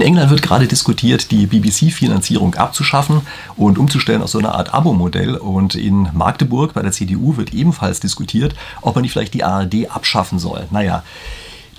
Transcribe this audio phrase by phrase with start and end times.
[0.00, 3.20] In England wird gerade diskutiert, die BBC-Finanzierung abzuschaffen
[3.58, 5.36] und umzustellen auf so eine Art Abo-Modell.
[5.36, 9.90] Und in Magdeburg bei der CDU wird ebenfalls diskutiert, ob man nicht vielleicht die ARD
[9.90, 10.66] abschaffen soll.
[10.70, 11.04] Naja,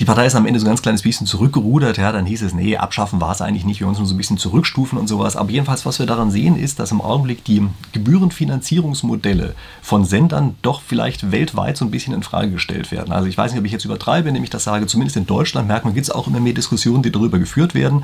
[0.02, 2.00] die Partei ist am Ende so ein ganz kleines bisschen zurückgerudert.
[2.00, 3.82] Ja, dann hieß es, nee, abschaffen war es eigentlich nicht.
[3.82, 5.36] Wir uns nur so ein bisschen zurückstufen und sowas.
[5.36, 9.54] Aber jedenfalls, was wir daran sehen, ist, dass im Augenblick die Gebührenfinanzierungsmodelle
[9.84, 13.14] von Sendern doch vielleicht weltweit so ein bisschen in Frage gestellt werden.
[13.14, 14.88] Also ich weiß nicht, ob ich jetzt übertreibe, indem ich das sage.
[14.88, 18.04] Zumindest in Deutschland merkt man, gibt es auch immer mehr Diskussionen, die darüber geführt werden,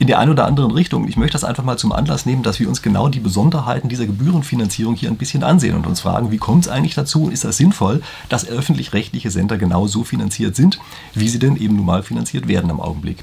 [0.00, 1.06] in der einen oder anderen Richtung.
[1.06, 4.06] Ich möchte das einfach mal zum Anlass nehmen, dass wir uns genau die Besonderheiten dieser
[4.06, 7.28] Gebührenfinanzierung hier ein bisschen ansehen und uns fragen, wie kommt es eigentlich dazu?
[7.28, 10.80] Ist das sinnvoll, dass öffentlich-rechtliche Sender genau so finanziert sind,
[11.14, 13.18] wie sie sie denn eben nun mal finanziert werden im Augenblick.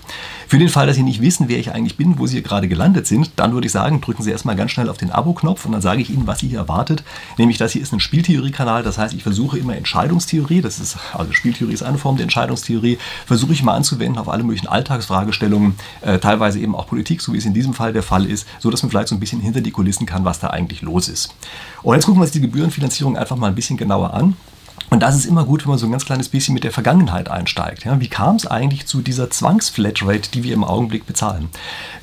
[0.48, 2.68] Für den Fall, dass Sie nicht wissen, wer ich eigentlich bin, wo Sie hier gerade
[2.68, 5.72] gelandet sind, dann würde ich sagen, drücken Sie erstmal ganz schnell auf den Abo-Knopf und
[5.72, 7.04] dann sage ich Ihnen, was Sie hier erwartet.
[7.38, 11.34] Nämlich, das hier ist ein Spieltheorie-Kanal, das heißt, ich versuche immer Entscheidungstheorie, das ist, also
[11.34, 16.20] Spieltheorie ist eine Form der Entscheidungstheorie, versuche ich mal anzuwenden auf alle möglichen Alltagsfragestellungen, äh,
[16.20, 18.84] teilweise eben auch Politik, so wie es in diesem Fall der Fall ist, so dass
[18.84, 21.34] man vielleicht so ein bisschen hinter die Kulissen kann, was da eigentlich los ist.
[21.82, 24.36] Und jetzt gucken wir uns die Gebührenfinanzierung einfach mal ein bisschen genauer an.
[24.94, 27.28] Und das ist immer gut, wenn man so ein ganz kleines bisschen mit der Vergangenheit
[27.28, 27.84] einsteigt.
[27.84, 31.50] Ja, wie kam es eigentlich zu dieser Zwangsflatrate, die wir im Augenblick bezahlen?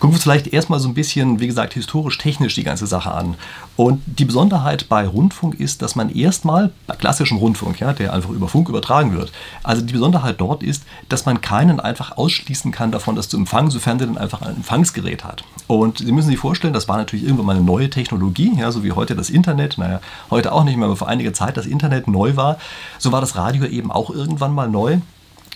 [0.00, 3.36] Gucken wir uns vielleicht erstmal so ein bisschen, wie gesagt, historisch-technisch die ganze Sache an.
[3.76, 8.30] Und die Besonderheit bei Rundfunk ist, dass man erstmal, bei klassischem Rundfunk, ja, der einfach
[8.30, 9.30] über Funk übertragen wird,
[9.62, 13.70] also die Besonderheit dort ist, dass man keinen einfach ausschließen kann davon, das zu empfangen,
[13.70, 15.44] sofern der dann einfach ein Empfangsgerät hat.
[15.68, 18.82] Und Sie müssen sich vorstellen, das war natürlich irgendwann mal eine neue Technologie, ja, so
[18.82, 22.08] wie heute das Internet, naja, heute auch nicht mehr, aber vor einiger Zeit das Internet
[22.08, 22.58] neu war
[22.98, 24.98] so war das Radio eben auch irgendwann mal neu.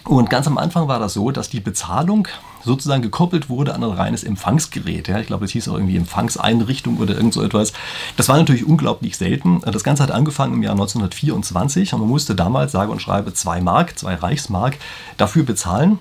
[0.05, 2.29] Und ganz am Anfang war das so, dass die Bezahlung
[2.63, 5.09] sozusagen gekoppelt wurde an ein reines Empfangsgerät.
[5.09, 7.73] Ja, ich glaube, es hieß auch irgendwie Empfangseinrichtung oder irgend so etwas.
[8.17, 9.63] Das war natürlich unglaublich selten.
[9.65, 13.61] Das Ganze hat angefangen im Jahr 1924 und man musste damals, sage und schreibe, zwei
[13.61, 14.77] Mark, zwei Reichsmark
[15.17, 15.99] dafür bezahlen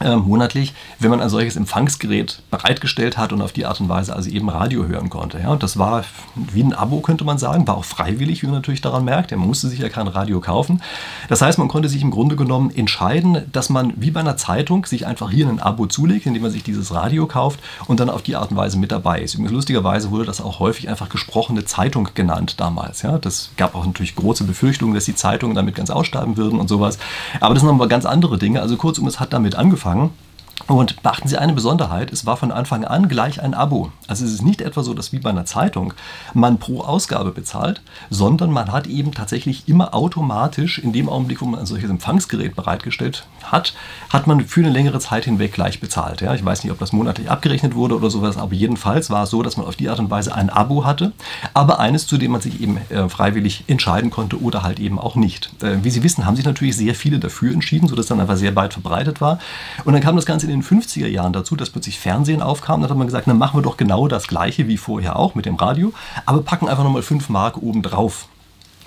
[0.00, 4.14] äh, monatlich, wenn man ein solches Empfangsgerät bereitgestellt hat und auf die Art und Weise
[4.14, 5.40] also eben Radio hören konnte.
[5.40, 8.56] Ja, und das war wie ein Abo, könnte man sagen, war auch freiwillig, wie man
[8.56, 9.32] natürlich daran merkt.
[9.32, 10.82] Man musste sich ja kein Radio kaufen.
[11.28, 14.86] Das heißt, man konnte sich im Grunde genommen entscheiden, dass man wie bei einer Zeitung
[14.86, 18.22] sich einfach hier ein Abo zulegt, indem man sich dieses Radio kauft und dann auf
[18.22, 19.34] die Art und Weise mit dabei ist.
[19.34, 23.02] Übrigens, lustigerweise wurde das auch häufig einfach gesprochene Zeitung genannt damals.
[23.02, 26.68] Ja, das gab auch natürlich große Befürchtungen, dass die Zeitungen damit ganz aussterben würden und
[26.68, 26.98] sowas.
[27.40, 28.62] Aber das sind nochmal ganz andere Dinge.
[28.62, 30.27] Also kurzum, es hat damit angefangen angefangen.
[30.66, 33.90] Und beachten Sie eine Besonderheit, es war von Anfang an gleich ein Abo.
[34.06, 35.94] Also es ist nicht etwa so, dass wie bei einer Zeitung
[36.34, 37.80] man pro Ausgabe bezahlt,
[38.10, 42.56] sondern man hat eben tatsächlich immer automatisch in dem Augenblick, wo man ein solches Empfangsgerät
[42.56, 43.74] bereitgestellt hat,
[44.10, 46.20] hat man für eine längere Zeit hinweg gleich bezahlt.
[46.20, 49.30] Ja, ich weiß nicht, ob das monatlich abgerechnet wurde oder sowas, aber jedenfalls war es
[49.30, 51.12] so, dass man auf die Art und Weise ein Abo hatte,
[51.54, 55.14] aber eines, zu dem man sich eben äh, freiwillig entscheiden konnte oder halt eben auch
[55.14, 55.50] nicht.
[55.62, 58.54] Äh, wie Sie wissen, haben sich natürlich sehr viele dafür entschieden, sodass dann einfach sehr
[58.56, 59.38] weit verbreitet war.
[59.84, 62.80] Und dann kam das Ganze in den 50er Jahren dazu, dass plötzlich Fernsehen aufkam.
[62.80, 65.46] Dann hat man gesagt, dann machen wir doch genau das Gleiche wie vorher auch mit
[65.46, 65.92] dem Radio,
[66.26, 68.28] aber packen einfach nochmal 5 Mark oben drauf.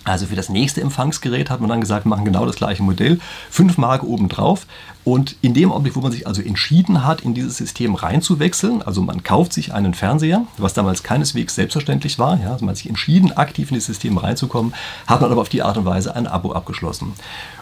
[0.04, 3.20] Also für das nächste Empfangsgerät hat man dann gesagt, machen genau das gleiche Modell,
[3.52, 4.66] 5 Mark obendrauf.
[5.04, 9.02] Und in dem Augenblick, wo man sich also entschieden hat, in dieses System reinzuwechseln, also
[9.04, 12.90] man kauft sich einen Fernseher, was damals keineswegs selbstverständlich war, ja, also man hat sich
[12.90, 14.74] entschieden, aktiv in das System reinzukommen,
[15.06, 17.14] hat man aber auf die Art und Weise ein Abo abgeschlossen.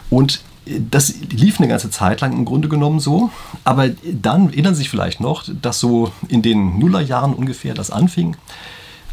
[0.08, 3.30] Und das lief eine ganze Zeit lang im Grunde genommen so,
[3.64, 8.36] aber dann erinnern Sie sich vielleicht noch, dass so in den Nullerjahren ungefähr das anfing,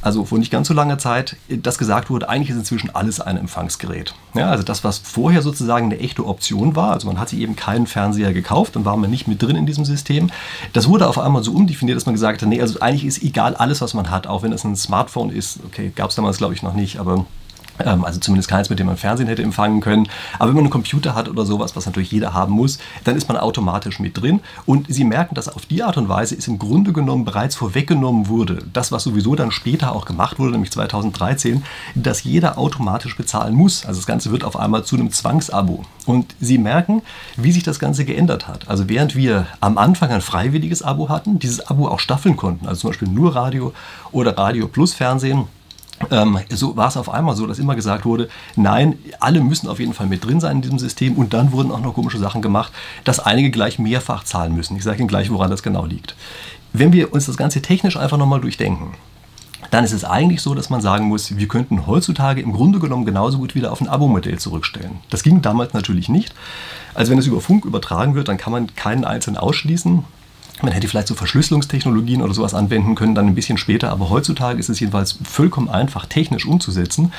[0.01, 3.35] also vor nicht ganz so langer Zeit, dass gesagt wurde, eigentlich ist inzwischen alles ein
[3.35, 4.13] Empfangsgerät.
[4.35, 7.55] Ja, also das, was vorher sozusagen eine echte Option war, also man hat sich eben
[7.55, 10.29] keinen Fernseher gekauft, dann war man nicht mit drin in diesem System,
[10.73, 13.55] das wurde auf einmal so umdefiniert, dass man gesagt hat, nee, also eigentlich ist egal
[13.55, 16.53] alles, was man hat, auch wenn es ein Smartphone ist, okay, gab es damals glaube
[16.53, 17.25] ich noch nicht, aber
[17.77, 20.07] also zumindest keins, mit dem man Fernsehen hätte empfangen können.
[20.39, 23.27] Aber wenn man einen Computer hat oder sowas, was natürlich jeder haben muss, dann ist
[23.27, 24.41] man automatisch mit drin.
[24.65, 28.27] Und Sie merken, dass auf die Art und Weise es im Grunde genommen bereits vorweggenommen
[28.27, 31.63] wurde, das, was sowieso dann später auch gemacht wurde, nämlich 2013,
[31.95, 33.85] dass jeder automatisch bezahlen muss.
[33.85, 35.83] Also das Ganze wird auf einmal zu einem Zwangsabo.
[36.05, 37.01] Und Sie merken,
[37.35, 38.69] wie sich das Ganze geändert hat.
[38.69, 42.81] Also während wir am Anfang ein freiwilliges Abo hatten, dieses Abo auch staffeln konnten, also
[42.81, 43.73] zum Beispiel nur Radio
[44.11, 45.45] oder Radio plus Fernsehen,
[46.11, 49.79] ähm, so war es auf einmal so, dass immer gesagt wurde, nein, alle müssen auf
[49.79, 52.41] jeden Fall mit drin sein in diesem System und dann wurden auch noch komische Sachen
[52.41, 52.71] gemacht,
[53.03, 54.77] dass einige gleich mehrfach zahlen müssen.
[54.77, 56.15] Ich sage Ihnen gleich, woran das genau liegt.
[56.73, 58.91] Wenn wir uns das Ganze technisch einfach nochmal durchdenken,
[59.71, 63.05] dann ist es eigentlich so, dass man sagen muss, wir könnten heutzutage im Grunde genommen
[63.05, 64.99] genauso gut wieder auf ein Abo-Modell zurückstellen.
[65.09, 66.33] Das ging damals natürlich nicht.
[66.93, 70.03] Also wenn es über Funk übertragen wird, dann kann man keinen einzelnen ausschließen.
[70.61, 74.59] Man hätte vielleicht so Verschlüsselungstechnologien oder sowas anwenden können, dann ein bisschen später, aber heutzutage
[74.59, 77.13] ist es jedenfalls vollkommen einfach technisch umzusetzen,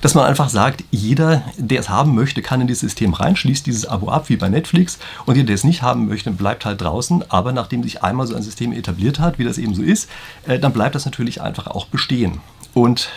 [0.00, 3.66] dass man einfach sagt, jeder, der es haben möchte, kann in dieses System rein, schließt
[3.66, 6.80] dieses Abo ab wie bei Netflix und jeder, der es nicht haben möchte, bleibt halt
[6.80, 7.24] draußen.
[7.30, 10.08] Aber nachdem sich einmal so ein System etabliert hat, wie das eben so ist,
[10.46, 12.40] äh, dann bleibt das natürlich einfach auch bestehen.
[12.74, 13.10] Und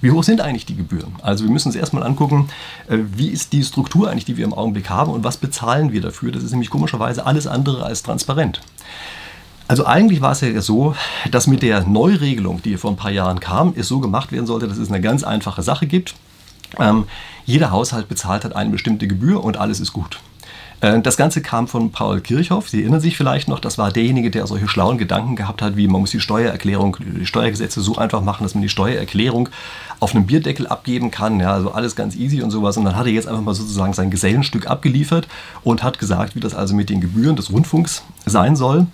[0.00, 1.16] wie hoch sind eigentlich die Gebühren?
[1.22, 2.48] Also wir müssen uns erstmal angucken,
[2.88, 6.00] äh, wie ist die Struktur eigentlich, die wir im Augenblick haben und was bezahlen wir
[6.00, 6.32] dafür.
[6.32, 8.60] Das ist nämlich komischerweise alles andere als transparent.
[9.74, 10.94] Also eigentlich war es ja so,
[11.32, 14.68] dass mit der Neuregelung, die vor ein paar Jahren kam, es so gemacht werden sollte,
[14.68, 16.14] dass es eine ganz einfache Sache gibt.
[16.78, 17.06] Ähm,
[17.44, 20.20] jeder Haushalt bezahlt hat eine bestimmte Gebühr und alles ist gut.
[20.80, 22.68] Äh, das Ganze kam von Paul Kirchhoff.
[22.68, 25.88] Sie erinnern sich vielleicht noch, das war derjenige, der solche schlauen Gedanken gehabt hat, wie
[25.88, 29.48] man muss die Steuererklärung, die Steuergesetze so einfach machen, dass man die Steuererklärung
[29.98, 31.40] auf einem Bierdeckel abgeben kann.
[31.40, 32.76] Ja, also alles ganz easy und sowas.
[32.76, 35.26] Und dann hat er jetzt einfach mal sozusagen sein Gesellenstück abgeliefert
[35.64, 38.86] und hat gesagt, wie das also mit den Gebühren des Rundfunks sein soll.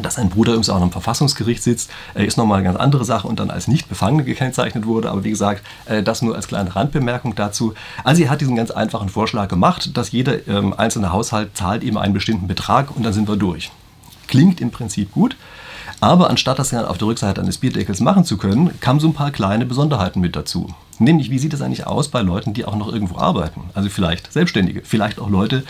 [0.00, 3.26] Dass sein Bruder übrigens auch am Verfassungsgericht sitzt, äh, ist nochmal eine ganz andere Sache
[3.26, 5.10] und dann als nicht befangen gekennzeichnet wurde.
[5.10, 7.74] Aber wie gesagt, äh, das nur als kleine Randbemerkung dazu.
[8.04, 11.98] Also er hat diesen ganz einfachen Vorschlag gemacht, dass jeder ähm, einzelne Haushalt zahlt eben
[11.98, 13.70] einen bestimmten Betrag und dann sind wir durch.
[14.26, 15.36] Klingt im Prinzip gut.
[16.00, 19.14] Aber anstatt das dann auf der Rückseite eines Bierdeckels machen zu können, kamen so ein
[19.14, 20.72] paar kleine Besonderheiten mit dazu.
[20.98, 23.62] Nämlich, wie sieht es eigentlich aus bei Leuten, die auch noch irgendwo arbeiten?
[23.74, 25.64] Also vielleicht Selbstständige, vielleicht auch Leute,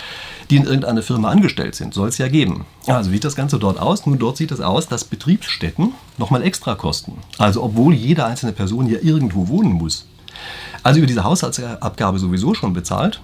[0.50, 1.92] die in irgendeiner Firma angestellt sind.
[1.92, 2.64] Soll es ja geben.
[2.86, 4.06] Also wie sieht das Ganze dort aus?
[4.06, 7.18] Nun, dort sieht es aus, dass Betriebsstätten nochmal extra kosten.
[7.36, 10.06] Also obwohl jede einzelne Person ja irgendwo wohnen muss.
[10.82, 13.20] Also über diese Haushaltsabgabe sowieso schon bezahlt.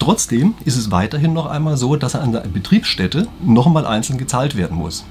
[0.00, 4.76] Trotzdem ist es weiterhin noch einmal so, dass an der Betriebsstätte nochmal einzeln gezahlt werden
[4.76, 5.04] muss.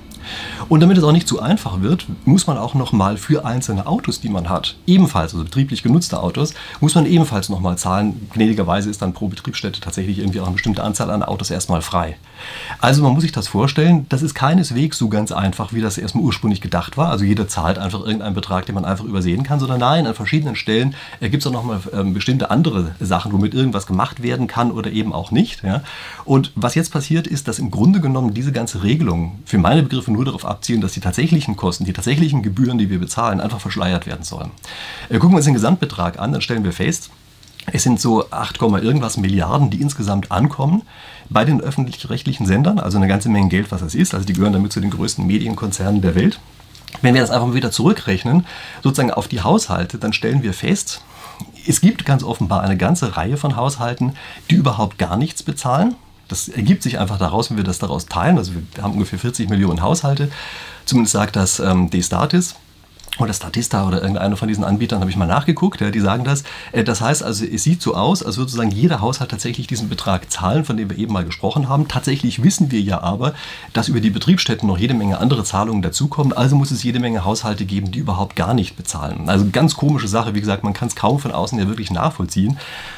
[0.70, 4.22] Und damit es auch nicht zu einfach wird, muss man auch nochmal für einzelne Autos,
[4.22, 8.30] die man hat, ebenfalls, also betrieblich genutzte Autos, muss man ebenfalls nochmal zahlen.
[8.34, 12.18] Gnädigerweise ist dann pro Betriebsstätte tatsächlich irgendwie auch eine bestimmte Anzahl an Autos erstmal frei.
[12.80, 16.24] Also man muss sich das vorstellen, das ist keineswegs so ganz einfach, wie das erstmal
[16.24, 17.10] ursprünglich gedacht war.
[17.10, 20.56] Also jeder zahlt einfach irgendeinen Betrag, den man einfach übersehen kann, sondern nein, an verschiedenen
[20.56, 24.92] Stellen gibt es auch nochmal ähm, bestimmte andere Sachen, womit irgendwas gemacht werden kann oder
[24.92, 25.64] eben auch nicht.
[26.26, 30.12] Und was jetzt passiert ist, dass im Grunde genommen diese ganze Regelung für meine Begriffe
[30.14, 34.06] nur darauf abzielen, dass die tatsächlichen Kosten, die tatsächlichen Gebühren, die wir bezahlen, einfach verschleiert
[34.06, 34.52] werden sollen.
[35.10, 37.10] Äh, gucken wir uns den Gesamtbetrag an, dann stellen wir fest,
[37.72, 40.84] es sind so 8, irgendwas Milliarden, die insgesamt ankommen
[41.30, 44.14] bei den öffentlich-rechtlichen Sendern, also eine ganze Menge Geld, was das ist.
[44.14, 46.40] Also die gehören damit zu den größten Medienkonzernen der Welt.
[47.02, 48.46] Wenn wir das einfach mal wieder zurückrechnen,
[48.84, 51.02] sozusagen auf die Haushalte, dann stellen wir fest,
[51.68, 54.14] es gibt ganz offenbar eine ganze Reihe von Haushalten,
[54.50, 55.96] die überhaupt gar nichts bezahlen.
[56.28, 58.38] Das ergibt sich einfach daraus, wenn wir das daraus teilen.
[58.38, 60.32] Also wir haben ungefähr 40 Millionen Haushalte.
[60.86, 62.56] Zumindest sagt das ähm, Destatis
[63.20, 66.44] oder Statista oder irgendeiner von diesen Anbietern habe ich mal nachgeguckt, ja, die sagen das.
[66.72, 69.90] Äh, das heißt also, es sieht so aus, als würde sozusagen jeder Haushalt tatsächlich diesen
[69.90, 71.88] Betrag zahlen, von dem wir eben mal gesprochen haben.
[71.88, 73.34] Tatsächlich wissen wir ja aber,
[73.74, 76.34] dass über die Betriebsstätten noch jede Menge andere Zahlungen dazukommen.
[76.34, 79.30] Also muss es jede Menge Haushalte geben, die überhaupt gar nicht bezahlen.
[79.30, 80.34] Also ganz komische Sache.
[80.34, 82.58] Wie gesagt, man kann es kaum von außen ja wirklich nachvollziehen.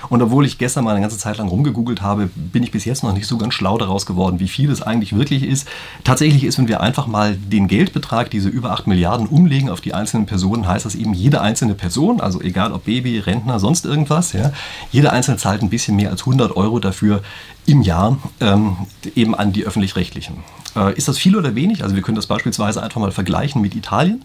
[0.09, 3.03] Und obwohl ich gestern mal eine ganze Zeit lang rumgegoogelt habe, bin ich bis jetzt
[3.03, 5.67] noch nicht so ganz schlau daraus geworden, wie viel es eigentlich wirklich ist.
[6.03, 9.93] Tatsächlich ist, wenn wir einfach mal den Geldbetrag, diese über 8 Milliarden, umlegen auf die
[10.05, 14.33] einzelnen Personen, heißt das eben jede einzelne Person, also egal ob Baby, Rentner, sonst irgendwas,
[14.33, 14.51] ja,
[14.91, 17.23] jede einzelne zahlt ein bisschen mehr als 100 Euro dafür
[17.65, 18.77] im Jahr ähm,
[19.15, 20.35] eben an die öffentlich-rechtlichen.
[20.75, 21.81] Äh, ist das viel oder wenig?
[21.83, 24.23] Also wir können das beispielsweise einfach mal vergleichen mit Italien.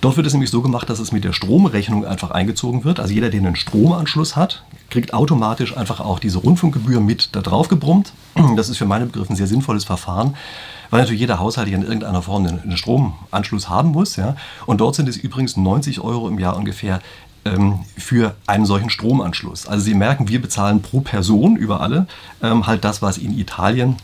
[0.00, 3.00] Dort wird es nämlich so gemacht, dass es mit der Stromrechnung einfach eingezogen wird.
[3.00, 7.68] Also jeder, der einen Stromanschluss hat, kriegt automatisch einfach auch diese Rundfunkgebühr mit da drauf
[7.68, 8.12] gebrummt.
[8.56, 10.34] Das ist für meine Begriffe ein sehr sinnvolles Verfahren
[10.90, 14.16] weil natürlich jeder Haushalt in irgendeiner Form einen Stromanschluss haben muss.
[14.16, 14.36] Ja?
[14.66, 17.00] Und dort sind es übrigens 90 Euro im Jahr ungefähr
[17.44, 19.66] ähm, für einen solchen Stromanschluss.
[19.66, 22.06] Also Sie merken, wir bezahlen pro Person über alle
[22.42, 23.96] ähm, halt das, was in Italien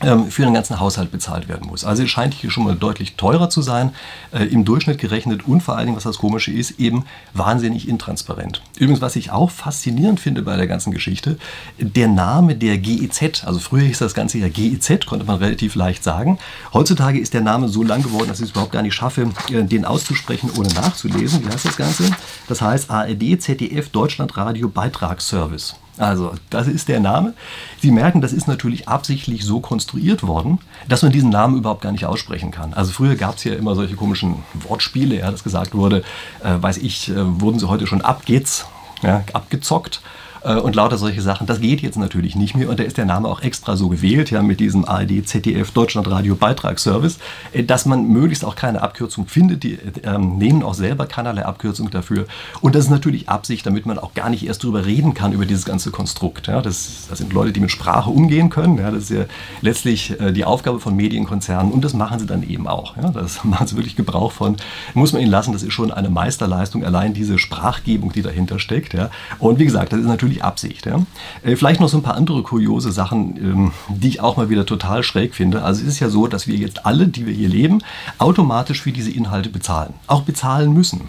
[0.00, 1.84] für den ganzen Haushalt bezahlt werden muss.
[1.84, 3.92] Also es scheint hier schon mal deutlich teurer zu sein,
[4.30, 8.62] äh, im Durchschnitt gerechnet und vor allen Dingen, was das Komische ist, eben wahnsinnig intransparent.
[8.76, 11.38] Übrigens, was ich auch faszinierend finde bei der ganzen Geschichte,
[11.78, 16.04] der Name der GEZ, also früher hieß das Ganze ja GEZ, konnte man relativ leicht
[16.04, 16.38] sagen.
[16.74, 19.64] Heutzutage ist der Name so lang geworden, dass ich es überhaupt gar nicht schaffe, äh,
[19.64, 21.42] den auszusprechen, ohne nachzulesen.
[21.42, 22.04] Wie heißt das Ganze?
[22.48, 25.76] Das heißt ARD, ZDF, Deutschlandradio Beitragsservice.
[25.98, 27.34] Also, das ist der Name.
[27.80, 31.92] Sie merken, das ist natürlich absichtlich so konstruiert worden, dass man diesen Namen überhaupt gar
[31.92, 32.74] nicht aussprechen kann.
[32.74, 36.02] Also früher gab es ja immer solche komischen Wortspiele, ja, dass gesagt wurde,
[36.42, 38.66] äh, weiß ich, äh, wurden sie heute schon abgeht's,
[39.02, 40.00] ja, abgezockt.
[40.46, 41.46] Äh, und lauter solche Sachen.
[41.46, 44.30] Das geht jetzt natürlich nicht mehr und da ist der Name auch extra so gewählt,
[44.30, 47.18] ja, mit diesem ARD, ZDF, Deutschlandradio Beitragsservice,
[47.52, 49.64] äh, dass man möglichst auch keine Abkürzung findet.
[49.64, 52.26] Die äh, nehmen auch selber keinerlei Abkürzung dafür.
[52.60, 55.46] Und das ist natürlich Absicht, damit man auch gar nicht erst drüber reden kann, über
[55.46, 56.46] dieses ganze Konstrukt.
[56.46, 56.62] Ja.
[56.62, 58.78] Das, das sind Leute, die mit Sprache umgehen können.
[58.78, 58.90] Ja.
[58.90, 59.24] Das ist ja
[59.60, 62.96] letztlich äh, die Aufgabe von Medienkonzernen und das machen sie dann eben auch.
[62.96, 63.10] Ja.
[63.10, 64.56] Das machen sie wirklich Gebrauch von.
[64.94, 68.94] Muss man ihnen lassen, das ist schon eine Meisterleistung, allein diese Sprachgebung, die dahinter steckt.
[68.94, 69.10] Ja.
[69.38, 70.86] Und wie gesagt, das ist natürlich Absicht.
[70.86, 71.02] Ja.
[71.42, 74.66] Äh, vielleicht noch so ein paar andere kuriose Sachen, ähm, die ich auch mal wieder
[74.66, 75.62] total schräg finde.
[75.62, 77.82] Also es ist ja so, dass wir jetzt alle, die wir hier leben,
[78.18, 79.94] automatisch für diese Inhalte bezahlen.
[80.06, 81.08] Auch bezahlen müssen.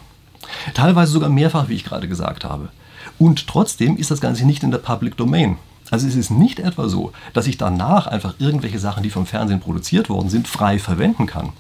[0.74, 2.70] Teilweise sogar mehrfach, wie ich gerade gesagt habe.
[3.18, 5.58] Und trotzdem ist das Ganze nicht in der Public Domain.
[5.90, 9.62] Also es ist nicht etwa so, dass ich danach einfach irgendwelche Sachen, die vom Fernsehen
[9.62, 11.54] produziert worden sind, frei verwenden kann.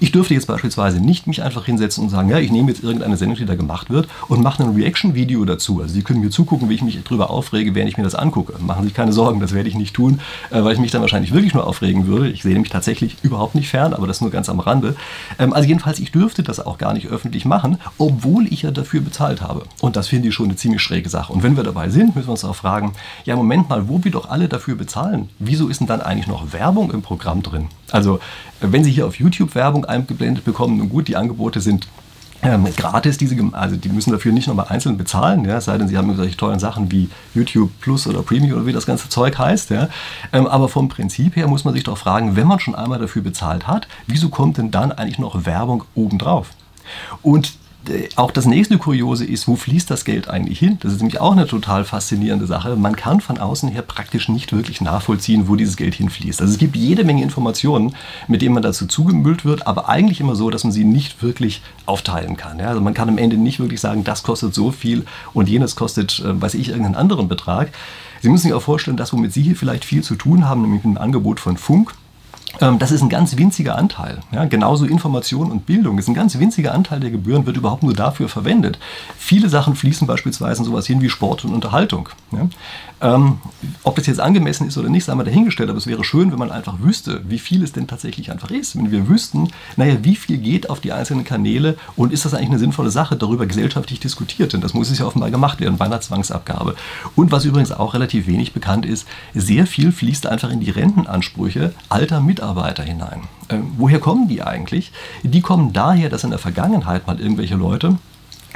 [0.00, 3.16] Ich dürfte jetzt beispielsweise nicht mich einfach hinsetzen und sagen, ja, ich nehme jetzt irgendeine
[3.16, 5.80] Sendung, die da gemacht wird und mache ein Reaction-Video dazu.
[5.80, 8.54] Also Sie können mir zugucken, wie ich mich darüber aufrege, während ich mir das angucke.
[8.60, 11.00] Machen Sie sich keine Sorgen, das werde ich nicht tun, äh, weil ich mich dann
[11.00, 12.30] wahrscheinlich wirklich nur aufregen würde.
[12.30, 14.96] Ich sehe mich tatsächlich überhaupt nicht fern, aber das nur ganz am Rande.
[15.38, 19.00] Ähm, also jedenfalls, ich dürfte das auch gar nicht öffentlich machen, obwohl ich ja dafür
[19.00, 19.64] bezahlt habe.
[19.80, 21.32] Und das finde ich schon eine ziemlich schräge Sache.
[21.32, 22.92] Und wenn wir dabei sind, müssen wir uns auch fragen,
[23.24, 26.52] ja, Moment mal, wo wir doch alle dafür bezahlen, wieso ist denn dann eigentlich noch
[26.52, 27.68] Werbung im Programm drin?
[27.94, 28.18] Also,
[28.60, 31.86] wenn Sie hier auf YouTube Werbung eingeblendet bekommen, nun gut, die Angebote sind
[32.42, 35.96] ähm, gratis, diese, also die müssen dafür nicht nochmal einzeln bezahlen, ja, sei denn sie
[35.96, 39.70] haben solche tollen Sachen wie YouTube Plus oder Premium oder wie das ganze Zeug heißt.
[39.70, 39.88] Ja.
[40.32, 43.22] Ähm, aber vom Prinzip her muss man sich doch fragen, wenn man schon einmal dafür
[43.22, 46.50] bezahlt hat, wieso kommt denn dann eigentlich noch Werbung obendrauf?
[47.22, 47.63] Und äh,
[48.16, 50.78] auch das nächste Kuriose ist, wo fließt das Geld eigentlich hin?
[50.80, 52.76] Das ist nämlich auch eine total faszinierende Sache.
[52.76, 56.40] Man kann von außen her praktisch nicht wirklich nachvollziehen, wo dieses Geld hinfließt.
[56.40, 57.94] Also es gibt jede Menge Informationen,
[58.28, 61.62] mit denen man dazu zugemüllt wird, aber eigentlich immer so, dass man sie nicht wirklich
[61.86, 62.58] aufteilen kann.
[62.58, 62.68] Ja?
[62.68, 66.20] Also man kann am Ende nicht wirklich sagen, das kostet so viel und jenes kostet,
[66.20, 67.72] äh, weiß ich, irgendeinen anderen Betrag.
[68.20, 70.84] Sie müssen sich auch vorstellen, dass womit Sie hier vielleicht viel zu tun haben, nämlich
[70.84, 71.94] mit dem Angebot von Funk,
[72.58, 74.20] das ist ein ganz winziger Anteil.
[74.32, 77.94] Ja, genauso Information und Bildung ist ein ganz winziger Anteil der Gebühren, wird überhaupt nur
[77.94, 78.78] dafür verwendet.
[79.18, 82.08] Viele Sachen fließen beispielsweise in sowas hin wie Sport und Unterhaltung.
[82.32, 82.48] Ja.
[83.00, 83.38] Ähm,
[83.82, 86.38] ob das jetzt angemessen ist oder nicht, sei mal dahingestellt, aber es wäre schön, wenn
[86.38, 88.76] man einfach wüsste, wie viel es denn tatsächlich einfach ist.
[88.76, 92.50] Wenn wir wüssten, naja, wie viel geht auf die einzelnen Kanäle und ist das eigentlich
[92.50, 94.52] eine sinnvolle Sache, darüber gesellschaftlich diskutiert?
[94.52, 96.76] Denn das muss es ja offenbar gemacht werden bei einer Zwangsabgabe.
[97.16, 101.74] Und was übrigens auch relativ wenig bekannt ist, sehr viel fließt einfach in die Rentenansprüche
[101.88, 102.43] alter Mitarbeiter
[102.82, 103.22] hinein.
[103.48, 104.92] Ähm, woher kommen die eigentlich?
[105.22, 107.98] Die kommen daher, dass in der Vergangenheit mal irgendwelche Leute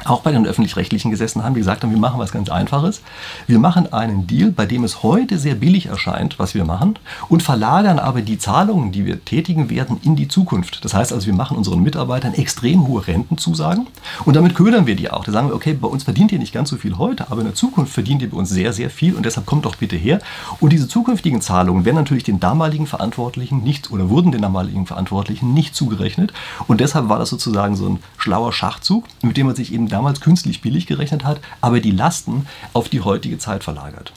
[0.05, 3.03] auch bei den öffentlich-rechtlichen gesessen haben, die gesagt haben, wir machen was ganz Einfaches.
[3.47, 7.43] Wir machen einen Deal, bei dem es heute sehr billig erscheint, was wir machen, und
[7.43, 10.85] verlagern aber die Zahlungen, die wir tätigen werden, in die Zukunft.
[10.85, 13.87] Das heißt also, wir machen unseren Mitarbeitern extrem hohe Rentenzusagen
[14.25, 15.25] und damit ködern wir die auch.
[15.25, 17.47] Da sagen wir, okay, bei uns verdient ihr nicht ganz so viel heute, aber in
[17.47, 20.21] der Zukunft verdient ihr bei uns sehr, sehr viel und deshalb kommt doch bitte her.
[20.61, 25.55] Und diese zukünftigen Zahlungen werden natürlich den damaligen Verantwortlichen nicht oder wurden den damaligen Verantwortlichen
[25.55, 26.33] nicht zugerechnet
[26.67, 30.21] und deshalb war das sozusagen so ein schlauer Schachzug, mit dem man sich eben damals
[30.21, 34.13] künstlich billig gerechnet hat, aber die Lasten auf die heutige Zeit verlagert.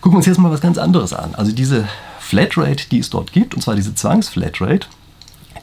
[0.00, 1.34] Gucken wir uns jetzt mal was ganz anderes an.
[1.34, 1.88] Also diese
[2.20, 4.86] Flatrate, die es dort gibt, und zwar diese Zwangsflatrate,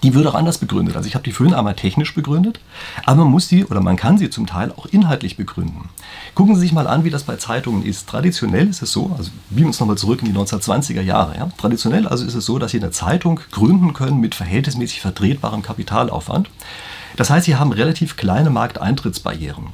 [0.04, 0.98] die wird auch anders begründet.
[0.98, 2.60] Also ich habe die vorhin einmal technisch begründet,
[3.06, 5.90] aber man muss sie oder man kann sie zum Teil auch inhaltlich begründen.
[6.36, 8.08] Gucken Sie sich mal an, wie das bei Zeitungen ist.
[8.08, 11.38] Traditionell ist es so, also wir uns nochmal zurück in die 1920er Jahre.
[11.38, 11.50] Ja?
[11.58, 16.50] Traditionell also ist es so, dass Sie eine Zeitung gründen können mit verhältnismäßig vertretbarem Kapitalaufwand.
[17.16, 19.68] Das heißt, sie haben relativ kleine Markteintrittsbarrieren.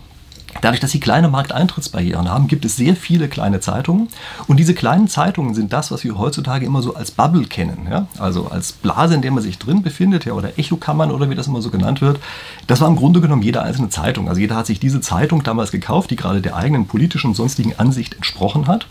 [0.62, 4.10] Dadurch, dass sie kleine Markteintrittsbarrieren haben, gibt es sehr viele kleine Zeitungen.
[4.48, 7.88] Und diese kleinen Zeitungen sind das, was wir heutzutage immer so als Bubble kennen.
[7.89, 8.08] Ja?
[8.17, 11.48] Also als Blase, in der man sich drin befindet, ja, oder Echokammern oder wie das
[11.48, 12.19] immer so genannt wird.
[12.67, 14.27] Das war im Grunde genommen jede einzelne Zeitung.
[14.27, 17.77] Also jeder hat sich diese Zeitung damals gekauft, die gerade der eigenen politischen und sonstigen
[17.77, 18.88] Ansicht entsprochen hat.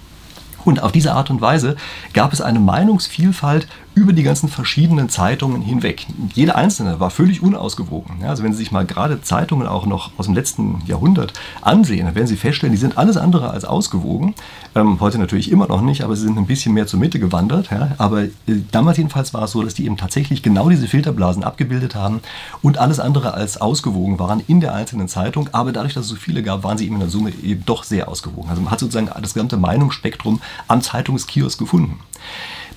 [0.65, 1.77] Und auf diese Art und Weise
[2.13, 6.07] gab es eine Meinungsvielfalt über die ganzen verschiedenen Zeitungen hinweg.
[6.33, 8.21] Jede einzelne war völlig unausgewogen.
[8.23, 12.07] Ja, also wenn Sie sich mal gerade Zeitungen auch noch aus dem letzten Jahrhundert ansehen,
[12.07, 14.35] dann werden Sie feststellen, die sind alles andere als ausgewogen.
[14.77, 17.71] Ähm, heute natürlich immer noch nicht, aber sie sind ein bisschen mehr zur Mitte gewandert.
[17.71, 17.93] Ja.
[17.99, 18.31] Aber äh,
[18.71, 22.21] damals jedenfalls war es so, dass die eben tatsächlich genau diese Filterblasen abgebildet haben
[22.63, 25.49] und alles andere als ausgewogen waren in der einzelnen Zeitung.
[25.53, 27.83] Aber dadurch, dass es so viele gab, waren sie eben in der Summe eben doch
[27.83, 28.49] sehr ausgewogen.
[28.49, 31.99] Also man hat sozusagen das gesamte Meinungsspektrum am Zeitungskiosk gefunden.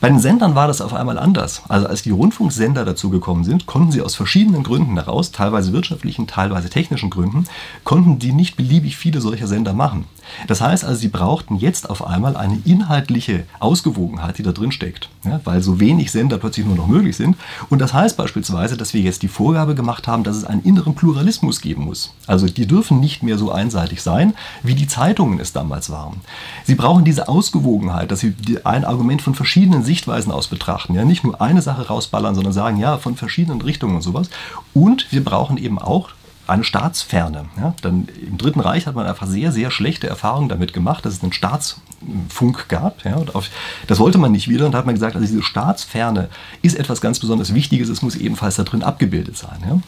[0.01, 1.62] Bei den Sendern war das auf einmal anders.
[1.70, 6.72] Also als die Rundfunksender dazugekommen sind, konnten sie aus verschiedenen Gründen heraus, teilweise wirtschaftlichen, teilweise
[6.72, 7.46] technischen Gründen,
[7.84, 10.05] konnten die nicht beliebig viele solcher Sender machen.
[10.48, 15.10] Das heißt also, sie brauchten jetzt auf einmal eine inhaltliche Ausgewogenheit, die da drin steckt,
[15.24, 17.36] ja, weil so wenig Sender plötzlich nur noch möglich sind.
[17.70, 20.96] Und das heißt beispielsweise, dass wir jetzt die Vorgabe gemacht haben, dass es einen inneren
[20.96, 22.13] Pluralismus geben muss.
[22.27, 26.22] Also die dürfen nicht mehr so einseitig sein, wie die Zeitungen es damals waren.
[26.63, 31.25] Sie brauchen diese Ausgewogenheit, dass sie ein Argument von verschiedenen Sichtweisen aus betrachten, ja, nicht
[31.25, 34.29] nur eine Sache rausballern, sondern sagen, ja, von verschiedenen Richtungen und sowas.
[34.74, 36.12] Und wir brauchen eben auch
[36.48, 37.45] eine Staatsferne.
[37.57, 37.74] Ja?
[37.81, 41.24] Dann Im Dritten Reich hat man einfach sehr, sehr schlechte Erfahrungen damit gemacht, dass es
[41.24, 43.03] einen Staatsfunk gab.
[43.03, 43.17] Ja?
[43.17, 43.50] Und auf,
[43.88, 46.29] das wollte man nicht wieder und da hat man gesagt, also diese Staatsferne
[46.62, 49.60] ist etwas ganz besonders Wichtiges, es muss ebenfalls da drin abgebildet sein.
[49.67, 49.79] Ja?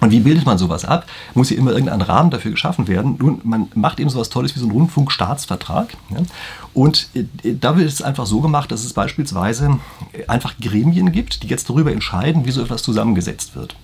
[0.00, 1.06] Und wie bildet man sowas ab?
[1.34, 3.16] Muss hier immer irgendein Rahmen dafür geschaffen werden.
[3.18, 5.88] Nun, man macht eben sowas Tolles wie so einen Rundfunkstaatsvertrag.
[6.10, 6.18] Ja?
[6.74, 9.78] Und äh, da wird es einfach so gemacht, dass es beispielsweise
[10.28, 13.74] einfach Gremien gibt, die jetzt darüber entscheiden, wie so etwas zusammengesetzt wird.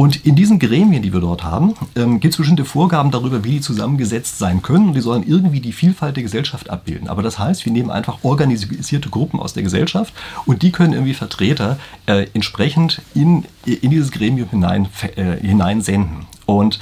[0.00, 3.50] Und in diesen Gremien, die wir dort haben, ähm, gibt es bestimmte Vorgaben darüber, wie
[3.50, 4.88] die zusammengesetzt sein können.
[4.88, 7.06] Und die sollen irgendwie die Vielfalt der Gesellschaft abbilden.
[7.06, 10.14] Aber das heißt, wir nehmen einfach organisierte Gruppen aus der Gesellschaft
[10.46, 16.24] und die können irgendwie Vertreter äh, entsprechend in, in dieses Gremium hinein, äh, hineinsenden.
[16.46, 16.80] Und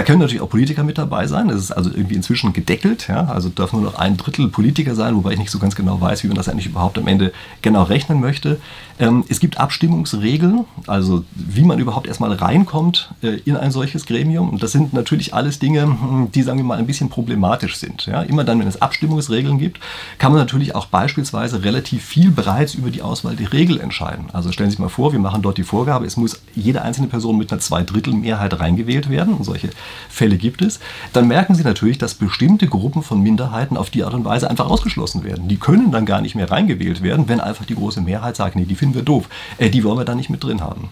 [0.00, 1.48] da können natürlich auch Politiker mit dabei sein.
[1.48, 3.06] Das ist also irgendwie inzwischen gedeckelt.
[3.08, 3.26] Ja?
[3.26, 6.24] Also darf nur noch ein Drittel Politiker sein, wobei ich nicht so ganz genau weiß,
[6.24, 8.58] wie man das eigentlich überhaupt am Ende genau rechnen möchte.
[8.98, 14.48] Ähm, es gibt Abstimmungsregeln, also wie man überhaupt erstmal reinkommt äh, in ein solches Gremium.
[14.48, 18.06] Und das sind natürlich alles Dinge, hm, die, sagen wir mal, ein bisschen problematisch sind.
[18.06, 18.22] Ja?
[18.22, 19.80] Immer dann, wenn es Abstimmungsregeln gibt,
[20.16, 24.30] kann man natürlich auch beispielsweise relativ viel bereits über die Auswahl der Regel entscheiden.
[24.32, 27.08] Also stellen Sie sich mal vor, wir machen dort die Vorgabe, es muss jede einzelne
[27.08, 29.34] Person mit einer Zweidrittelmehrheit reingewählt werden.
[29.34, 29.68] Und solche
[30.08, 30.80] Fälle gibt es.
[31.12, 34.68] Dann merken Sie natürlich, dass bestimmte Gruppen von Minderheiten auf die Art und Weise einfach
[34.68, 35.48] ausgeschlossen werden.
[35.48, 38.64] Die können dann gar nicht mehr reingewählt werden, wenn einfach die große Mehrheit sagt, nee,
[38.64, 39.28] die finden wir doof.
[39.58, 40.90] Äh, die wollen wir da nicht mit drin haben.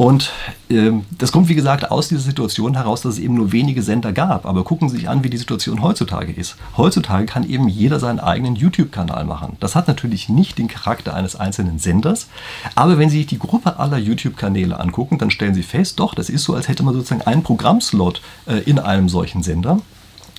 [0.00, 0.32] Und
[0.70, 4.14] äh, das kommt, wie gesagt, aus dieser Situation heraus, dass es eben nur wenige Sender
[4.14, 4.46] gab.
[4.46, 6.56] Aber gucken Sie sich an, wie die Situation heutzutage ist.
[6.78, 9.58] Heutzutage kann eben jeder seinen eigenen YouTube-Kanal machen.
[9.60, 12.28] Das hat natürlich nicht den Charakter eines einzelnen Senders.
[12.76, 16.30] Aber wenn Sie sich die Gruppe aller YouTube-Kanäle angucken, dann stellen Sie fest, doch, das
[16.30, 19.80] ist so, als hätte man sozusagen einen Programmslot äh, in einem solchen Sender.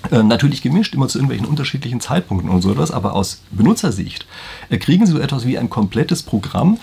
[0.09, 4.25] Äh, natürlich gemischt, immer zu irgendwelchen unterschiedlichen Zeitpunkten und so etwas, aber aus Benutzersicht
[4.69, 6.79] äh, kriegen Sie so etwas wie ein komplettes Programm,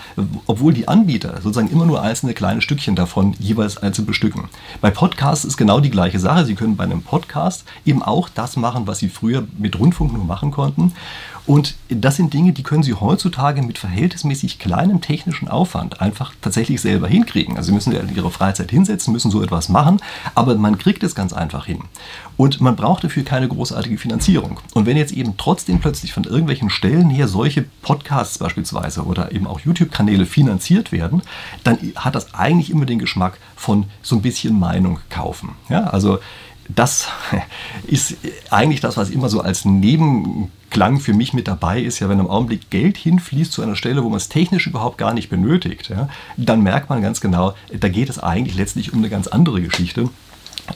[0.47, 4.45] obwohl die Anbieter sozusagen immer nur einzelne kleine Stückchen davon jeweils einzeln bestücken.
[4.79, 6.45] Bei Podcasts ist genau die gleiche Sache.
[6.45, 10.23] Sie können bei einem Podcast eben auch das machen, was Sie früher mit Rundfunk nur
[10.23, 10.93] machen konnten.
[11.49, 16.79] Und das sind Dinge, die können Sie heutzutage mit verhältnismäßig kleinem technischen Aufwand einfach tatsächlich
[16.79, 17.57] selber hinkriegen.
[17.57, 19.99] Also Sie müssen in Ihrer Freizeit hinsetzen, müssen so etwas machen,
[20.35, 21.79] aber man kriegt es ganz einfach hin.
[22.37, 24.59] Und man braucht dafür keine großartige Finanzierung.
[24.73, 29.47] Und wenn jetzt eben trotzdem plötzlich von irgendwelchen Stellen her solche Podcasts beispielsweise oder eben
[29.47, 31.21] auch YouTube-Kanäle finanziert werden,
[31.63, 35.55] dann hat das eigentlich immer den Geschmack von so ein bisschen Meinung kaufen.
[35.69, 36.19] Ja, also
[36.69, 37.07] das
[37.87, 38.15] ist
[38.51, 41.99] eigentlich das, was immer so als Nebenklang für mich mit dabei ist.
[41.99, 45.13] Ja, wenn im Augenblick Geld hinfließt zu einer Stelle, wo man es technisch überhaupt gar
[45.13, 49.09] nicht benötigt, ja, dann merkt man ganz genau, da geht es eigentlich letztlich um eine
[49.09, 50.09] ganz andere Geschichte.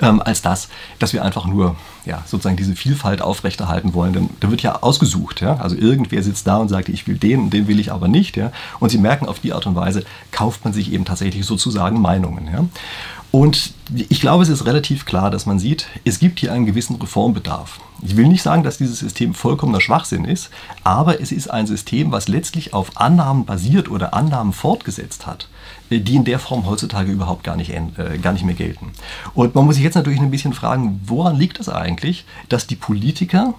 [0.02, 0.70] Ähm, als das,
[1.00, 4.14] dass wir einfach nur ja, sozusagen diese Vielfalt aufrechterhalten wollen.
[4.14, 5.42] Denn da wird ja ausgesucht.
[5.42, 5.58] Ja?
[5.58, 8.36] Also irgendwer sitzt da und sagt, ich will den den will ich aber nicht.
[8.36, 8.52] Ja?
[8.80, 12.48] Und Sie merken, auf die Art und Weise kauft man sich eben tatsächlich sozusagen Meinungen.
[12.52, 12.66] Ja?
[13.32, 13.74] Und
[14.10, 17.80] ich glaube, es ist relativ klar, dass man sieht, es gibt hier einen gewissen Reformbedarf.
[18.06, 20.50] Ich will nicht sagen, dass dieses System vollkommener Schwachsinn ist,
[20.84, 25.48] aber es ist ein System, was letztlich auf Annahmen basiert oder Annahmen fortgesetzt hat,
[25.90, 28.92] äh, die in der Form heutzutage überhaupt gar nicht, äh, gar nicht mehr gelten.
[29.34, 32.76] Und man muss sich jetzt natürlich ein bisschen fragen, woran liegt das eigentlich, dass die
[32.76, 33.54] Politiker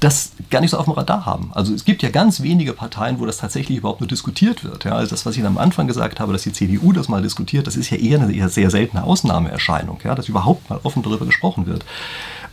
[0.00, 1.50] das gar nicht so auf dem Radar haben.
[1.54, 4.84] Also es gibt ja ganz wenige Parteien, wo das tatsächlich überhaupt nur diskutiert wird.
[4.84, 7.66] Ja, also das, was ich am Anfang gesagt habe, dass die CDU das mal diskutiert,
[7.66, 11.26] das ist ja eher eine eher sehr seltene Ausnahmeerscheinung, ja, dass überhaupt mal offen darüber
[11.26, 11.84] gesprochen wird.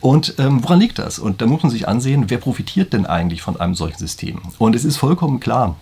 [0.04, 1.18] Und ähm, woran liegt das?
[1.18, 4.42] Und da muss man sich ansehen, wer profitiert denn eigentlich von einem solchen System?
[4.58, 5.78] Und es ist vollkommen klar,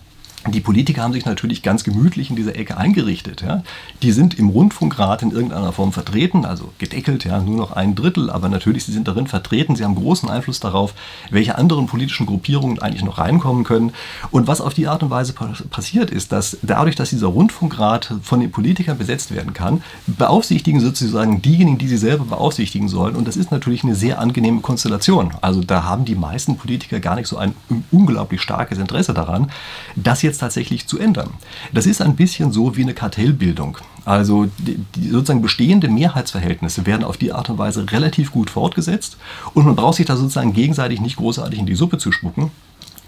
[0.48, 3.42] die Politiker haben sich natürlich ganz gemütlich in dieser Ecke eingerichtet.
[3.42, 3.62] Ja.
[4.02, 8.28] Die sind im Rundfunkrat in irgendeiner Form vertreten, also gedeckelt, ja, nur noch ein Drittel,
[8.28, 10.94] aber natürlich, sie sind darin vertreten, sie haben großen Einfluss darauf,
[11.30, 13.92] welche anderen politischen Gruppierungen eigentlich noch reinkommen können.
[14.32, 18.40] Und was auf die Art und Weise passiert ist, dass dadurch, dass dieser Rundfunkrat von
[18.40, 23.14] den Politikern besetzt werden kann, beaufsichtigen sozusagen diejenigen, die sie selber beaufsichtigen sollen.
[23.14, 25.34] Und das ist natürlich eine sehr angenehme Konstellation.
[25.40, 27.54] Also da haben die meisten Politiker gar nicht so ein
[27.92, 29.50] unglaublich starkes Interesse daran,
[29.94, 31.30] dass jetzt jetzt tatsächlich zu ändern.
[31.72, 33.78] Das ist ein bisschen so wie eine Kartellbildung.
[34.04, 39.16] Also die, die sozusagen bestehende Mehrheitsverhältnisse werden auf die Art und Weise relativ gut fortgesetzt
[39.54, 42.50] und man braucht sich da sozusagen gegenseitig nicht großartig in die Suppe zu spucken.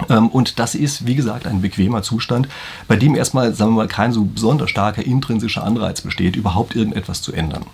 [0.08, 2.48] Ähm, und das ist, wie gesagt, ein bequemer Zustand,
[2.88, 7.22] bei dem erstmal, sagen wir mal, kein so besonders starker intrinsischer Anreiz besteht, überhaupt irgendetwas
[7.22, 7.64] zu ändern.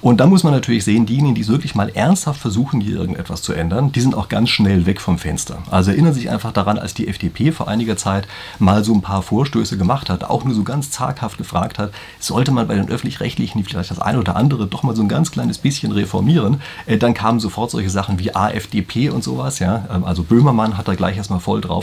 [0.00, 3.52] Und da muss man natürlich sehen, diejenigen, die wirklich mal ernsthaft versuchen, hier irgendetwas zu
[3.52, 5.58] ändern, die sind auch ganz schnell weg vom Fenster.
[5.70, 9.22] Also erinnern sich einfach daran, als die FDP vor einiger Zeit mal so ein paar
[9.22, 13.64] Vorstöße gemacht hat, auch nur so ganz zaghaft gefragt hat, sollte man bei den Öffentlich-Rechtlichen
[13.64, 17.14] vielleicht das eine oder andere doch mal so ein ganz kleines bisschen reformieren, äh, dann
[17.14, 19.86] kamen sofort solche Sachen wie AFDP und sowas, ja.
[19.92, 21.77] Ähm, also Böhmermann hat da gleich erstmal voll draufgeschlagen.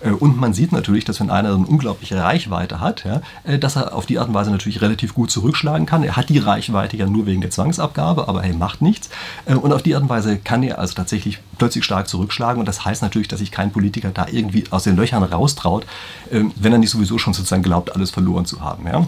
[0.00, 3.58] Äh, und man sieht natürlich, dass wenn einer so eine unglaubliche Reichweite hat, ja, äh,
[3.58, 6.02] dass er auf die Art und Weise natürlich relativ gut zurückschlagen kann.
[6.02, 9.10] Er hat die Reichweite ja nur wegen der Zwangsabgabe, aber er macht nichts.
[9.46, 12.60] Äh, und auf die Art und Weise kann er also tatsächlich plötzlich stark zurückschlagen.
[12.60, 15.86] Und das heißt natürlich, dass sich kein Politiker da irgendwie aus den Löchern raustraut,
[16.30, 18.86] wenn er nicht sowieso schon sozusagen glaubt, alles verloren zu haben.
[18.86, 19.06] Ja.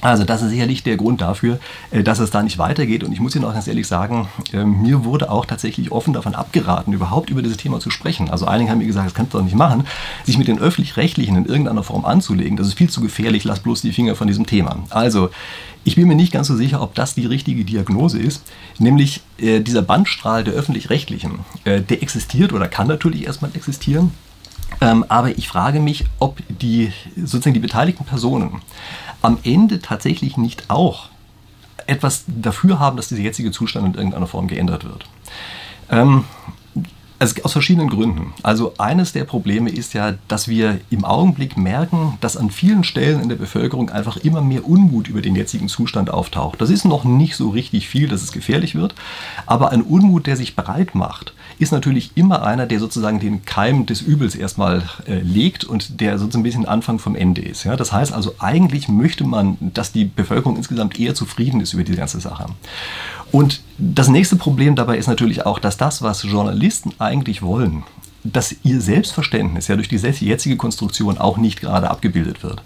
[0.00, 1.58] Also das ist sicherlich der Grund dafür,
[1.90, 3.04] äh, dass es da nicht weitergeht.
[3.04, 6.34] Und ich muss Ihnen auch ganz ehrlich sagen, äh, mir wurde auch tatsächlich offen davon
[6.34, 8.30] abgeraten, überhaupt über dieses Thema zu sprechen.
[8.30, 9.86] Also einige haben mir gesagt, das kannst du doch nicht machen,
[10.24, 12.56] sich mit den Öffentlich-Rechtlichen in irgendeiner Form anzulegen.
[12.56, 14.78] Das ist viel zu gefährlich, lass bloß die Finger von diesem Thema.
[14.90, 15.30] Also
[15.84, 18.42] ich bin mir nicht ganz so sicher, ob das die richtige Diagnose ist.
[18.78, 24.12] Nämlich äh, dieser Bandstrahl der Öffentlich-Rechtlichen, äh, der existiert oder kann natürlich erstmal existieren.
[24.80, 28.60] Ähm, aber ich frage mich, ob die sozusagen die beteiligten Personen
[29.22, 31.08] am Ende tatsächlich nicht auch
[31.86, 35.04] etwas dafür haben, dass dieser jetzige Zustand in irgendeiner Form geändert wird.
[35.90, 36.24] Ähm,
[37.20, 38.32] also aus verschiedenen Gründen.
[38.42, 43.20] Also eines der Probleme ist ja, dass wir im Augenblick merken, dass an vielen Stellen
[43.20, 46.62] in der Bevölkerung einfach immer mehr Unmut über den jetzigen Zustand auftaucht.
[46.62, 48.94] Das ist noch nicht so richtig viel, dass es gefährlich wird,
[49.44, 53.84] aber ein Unmut, der sich breit macht, ist natürlich immer einer, der sozusagen den Keim
[53.84, 57.64] des Übels erstmal äh, legt und der sozusagen ein bisschen Anfang vom Ende ist.
[57.64, 57.76] Ja?
[57.76, 61.94] Das heißt also, eigentlich möchte man, dass die Bevölkerung insgesamt eher zufrieden ist über die
[61.94, 62.46] ganze Sache.
[63.30, 67.84] Und das nächste Problem dabei ist natürlich auch, dass das, was Journalisten eigentlich wollen,
[68.24, 72.62] dass ihr Selbstverständnis ja durch die jetzige Konstruktion auch nicht gerade abgebildet wird.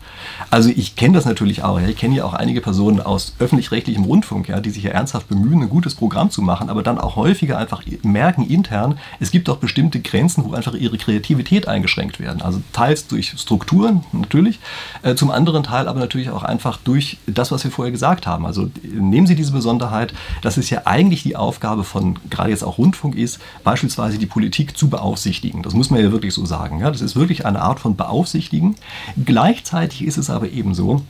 [0.51, 1.81] Also ich kenne das natürlich auch.
[1.81, 5.63] Ich kenne ja auch einige Personen aus öffentlich-rechtlichem Rundfunk, ja, die sich ja ernsthaft bemühen,
[5.63, 9.59] ein gutes Programm zu machen, aber dann auch häufiger einfach merken intern, es gibt doch
[9.59, 12.43] bestimmte Grenzen, wo einfach ihre Kreativität eingeschränkt werden.
[12.43, 14.59] Also teils durch Strukturen natürlich,
[15.03, 18.45] äh, zum anderen Teil aber natürlich auch einfach durch das, was wir vorher gesagt haben.
[18.45, 22.79] Also nehmen Sie diese Besonderheit, dass es ja eigentlich die Aufgabe von gerade jetzt auch
[22.79, 25.63] Rundfunk ist, beispielsweise die Politik zu beaufsichtigen beaufsichtigen.
[25.63, 26.81] Das muss man ja wirklich so sagen.
[26.81, 26.91] Ja?
[26.91, 28.77] Das ist wirklich eine Art von Beaufsichtigen.
[29.25, 31.03] Gleichzeitig ist es aber eben so,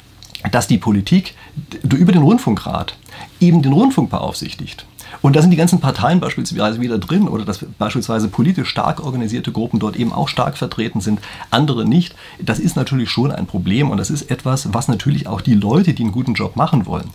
[0.51, 1.35] dass die Politik
[1.83, 2.97] über den Rundfunkrat
[3.41, 4.87] eben den Rundfunk beaufsichtigt.
[5.23, 9.53] Und da sind die ganzen Parteien beispielsweise wieder drin oder dass beispielsweise politisch stark organisierte
[9.53, 11.21] Gruppen dort eben auch stark vertreten sind,
[11.51, 12.17] andere nicht.
[12.41, 15.95] Das ist natürlich schon ein Problem und das ist etwas, was natürlich auch die Leute,
[15.95, 17.11] die einen guten Job machen wollen,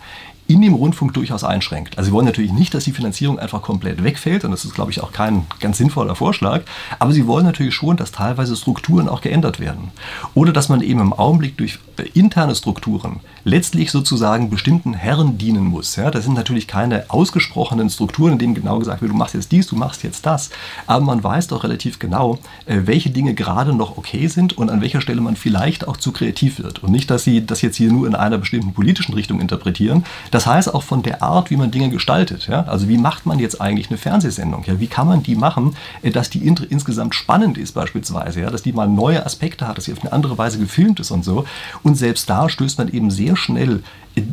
[0.49, 1.99] in dem Rundfunk durchaus einschränkt.
[1.99, 4.89] Also sie wollen natürlich nicht, dass die Finanzierung einfach komplett wegfällt und das ist, glaube
[4.89, 6.63] ich, auch kein ganz sinnvoller Vorschlag,
[6.97, 9.91] aber sie wollen natürlich schon, dass teilweise Strukturen auch geändert werden.
[10.33, 11.77] Oder dass man eben im Augenblick durch
[12.15, 15.95] interne Strukturen letztlich sozusagen bestimmten Herren dienen muss.
[15.95, 19.51] Ja, das sind natürlich keine ausgesprochenen Strukturen, in denen genau gesagt wird, du machst jetzt
[19.51, 20.49] dies, du machst jetzt das,
[20.87, 24.81] aber man weiß doch relativ genau, äh, welche Dinge gerade noch okay sind und an
[24.81, 26.83] welcher Stelle man vielleicht auch zu kreativ wird.
[26.83, 30.05] Und nicht, dass sie das jetzt hier nur in einer bestimmten politischen Richtung interpretieren,
[30.39, 32.47] das heißt auch von der Art, wie man Dinge gestaltet.
[32.47, 32.63] Ja?
[32.63, 34.63] Also wie macht man jetzt eigentlich eine Fernsehsendung?
[34.65, 34.79] Ja?
[34.79, 38.49] Wie kann man die machen, äh, dass die insgesamt spannend ist beispielsweise, ja?
[38.49, 41.25] dass die mal neue Aspekte hat, dass sie auf eine andere Weise gefilmt ist und
[41.25, 41.43] so.
[41.83, 43.83] Und selbst da stößt man eben sehr schnell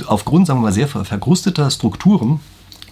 [0.06, 2.38] aufgrund, sagen wir mal, sehr verkrusteter Strukturen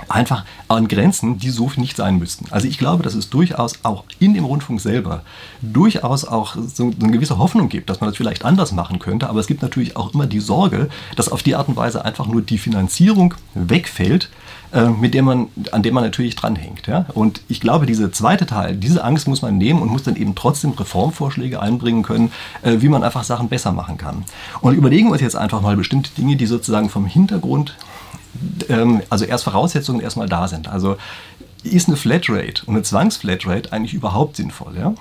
[0.08, 2.46] einfach an Grenzen, die so nicht sein müssten.
[2.50, 5.22] Also ich glaube, dass es durchaus auch in dem Rundfunk selber
[5.62, 9.40] durchaus auch so eine gewisse Hoffnung gibt, dass man das vielleicht anders machen könnte, aber
[9.40, 12.42] es gibt natürlich auch immer die Sorge, dass auf die Art und Weise einfach nur
[12.42, 14.30] die Finanzierung wegfällt,
[14.72, 16.86] äh, mit der man, an dem man natürlich dranhängt.
[16.86, 17.06] Ja?
[17.14, 20.34] Und ich glaube, dieser zweite Teil, diese Angst muss man nehmen und muss dann eben
[20.34, 24.24] trotzdem Reformvorschläge einbringen können, äh, wie man einfach Sachen besser machen kann.
[24.60, 27.76] Und überlegen wir uns jetzt einfach mal bestimmte Dinge, die sozusagen vom Hintergrund
[28.68, 30.68] ähm, also erst Voraussetzungen erstmal da sind.
[30.68, 30.96] Also
[31.62, 34.76] ist eine Flatrate und eine Zwangsflatrate eigentlich überhaupt sinnvoll?
[34.76, 34.94] Ja?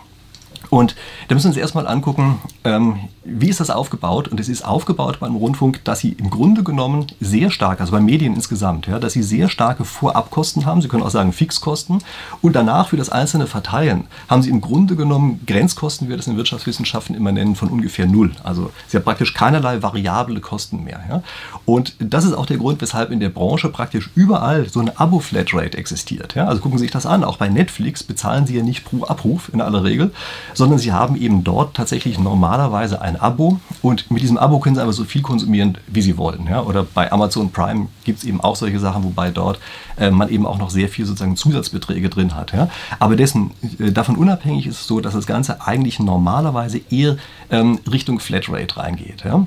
[0.74, 0.96] Und
[1.28, 4.28] da müssen wir uns erstmal angucken, ähm, wie ist das aufgebaut?
[4.28, 8.00] Und es ist aufgebaut beim Rundfunk, dass sie im Grunde genommen sehr stark, also bei
[8.00, 10.82] Medien insgesamt, ja, dass sie sehr starke Vorabkosten haben.
[10.82, 12.00] Sie können auch sagen Fixkosten.
[12.42, 16.26] Und danach für das einzelne Verteilen haben sie im Grunde genommen Grenzkosten, wie wir das
[16.26, 18.32] in Wirtschaftswissenschaften immer nennen, von ungefähr null.
[18.44, 21.02] Also sie haben praktisch keinerlei variable Kosten mehr.
[21.08, 21.22] Ja.
[21.66, 25.78] Und das ist auch der Grund, weshalb in der Branche praktisch überall so eine Abo-Flatrate
[25.78, 26.34] existiert.
[26.34, 26.48] Ja.
[26.48, 27.24] Also gucken Sie sich das an.
[27.24, 30.12] Auch bei Netflix bezahlen Sie ja nicht pro Abruf in aller Regel,
[30.56, 34.78] sondern sondern Sie haben eben dort tatsächlich normalerweise ein Abo und mit diesem Abo können
[34.78, 36.48] Sie aber so viel konsumieren, wie Sie wollen.
[36.48, 36.62] Ja?
[36.62, 39.60] Oder bei Amazon Prime gibt es eben auch solche Sachen, wobei dort
[39.98, 42.54] äh, man eben auch noch sehr viel sozusagen Zusatzbeträge drin hat.
[42.54, 42.70] Ja?
[43.00, 47.18] Aber dessen, äh, davon unabhängig ist es so, dass das Ganze eigentlich normalerweise eher
[47.52, 49.26] ähm, Richtung Flatrate reingeht.
[49.26, 49.46] Ja?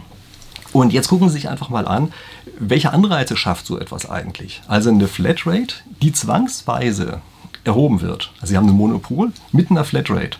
[0.74, 2.12] Und jetzt gucken Sie sich einfach mal an,
[2.58, 4.60] welche Anreize schafft so etwas eigentlich?
[4.68, 7.22] Also eine Flatrate, die zwangsweise
[7.64, 8.32] erhoben wird.
[8.42, 10.36] Also Sie haben ein Monopol mit einer Flatrate.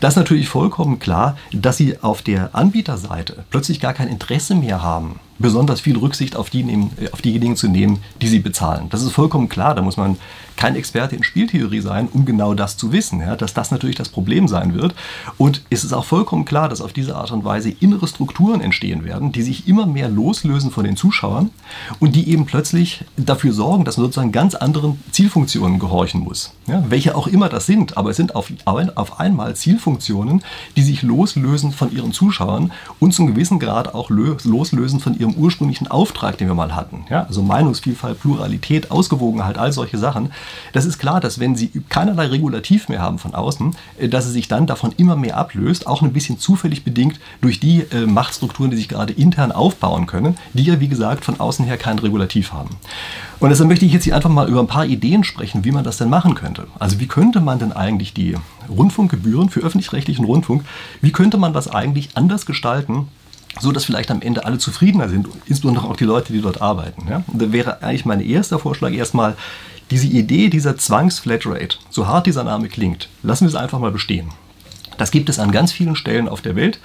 [0.00, 4.82] Das ist natürlich vollkommen klar, dass Sie auf der Anbieterseite plötzlich gar kein Interesse mehr
[4.82, 8.88] haben, besonders viel Rücksicht auf, die nehmen, auf diejenigen zu nehmen, die Sie bezahlen.
[8.90, 9.74] Das ist vollkommen klar.
[9.74, 10.16] Da muss man
[10.56, 14.08] kein Experte in Spieltheorie sein, um genau das zu wissen, ja, dass das natürlich das
[14.08, 14.94] Problem sein wird.
[15.38, 19.04] Und es ist auch vollkommen klar, dass auf diese Art und Weise innere Strukturen entstehen
[19.04, 21.50] werden, die sich immer mehr loslösen von den Zuschauern
[22.00, 26.52] und die eben plötzlich dafür sorgen, dass man sozusagen ganz anderen Zielfunktionen gehorchen muss.
[26.66, 30.42] Ja, welche auch immer das sind, aber es sind auf, auf einmal Zielfunktionen,
[30.76, 35.88] die sich loslösen von ihren Zuschauern und zum gewissen Grad auch loslösen von ihrem ursprünglichen
[35.88, 37.04] Auftrag, den wir mal hatten.
[37.10, 40.32] Ja, also Meinungsvielfalt, Pluralität, Ausgewogenheit, all solche Sachen.
[40.72, 44.32] Das ist klar, dass wenn Sie keinerlei Regulativ mehr haben von außen, äh, dass es
[44.32, 48.70] sich dann davon immer mehr ablöst, auch ein bisschen zufällig bedingt durch die äh, Machtstrukturen,
[48.70, 52.52] die sich gerade intern aufbauen können, die ja wie gesagt von außen her kein Regulativ
[52.52, 52.76] haben.
[53.40, 55.82] Und deshalb möchte ich jetzt hier einfach mal über ein paar Ideen sprechen, wie man
[55.82, 56.68] das denn machen könnte.
[56.78, 58.36] Also wie könnte man denn eigentlich die
[58.68, 60.64] Rundfunkgebühren für öffentlich-rechtlichen Rundfunk,
[61.00, 63.08] wie könnte man das eigentlich anders gestalten,
[63.60, 67.06] so dass vielleicht am Ende alle zufriedener sind, insbesondere auch die Leute, die dort arbeiten.
[67.08, 67.22] Ja?
[67.26, 69.36] Und da wäre eigentlich mein erster Vorschlag erstmal,
[69.90, 74.28] diese Idee dieser Zwangsflatrate, so hart dieser Name klingt, lassen wir es einfach mal bestehen.
[74.96, 76.80] Das gibt es an ganz vielen Stellen auf der Welt.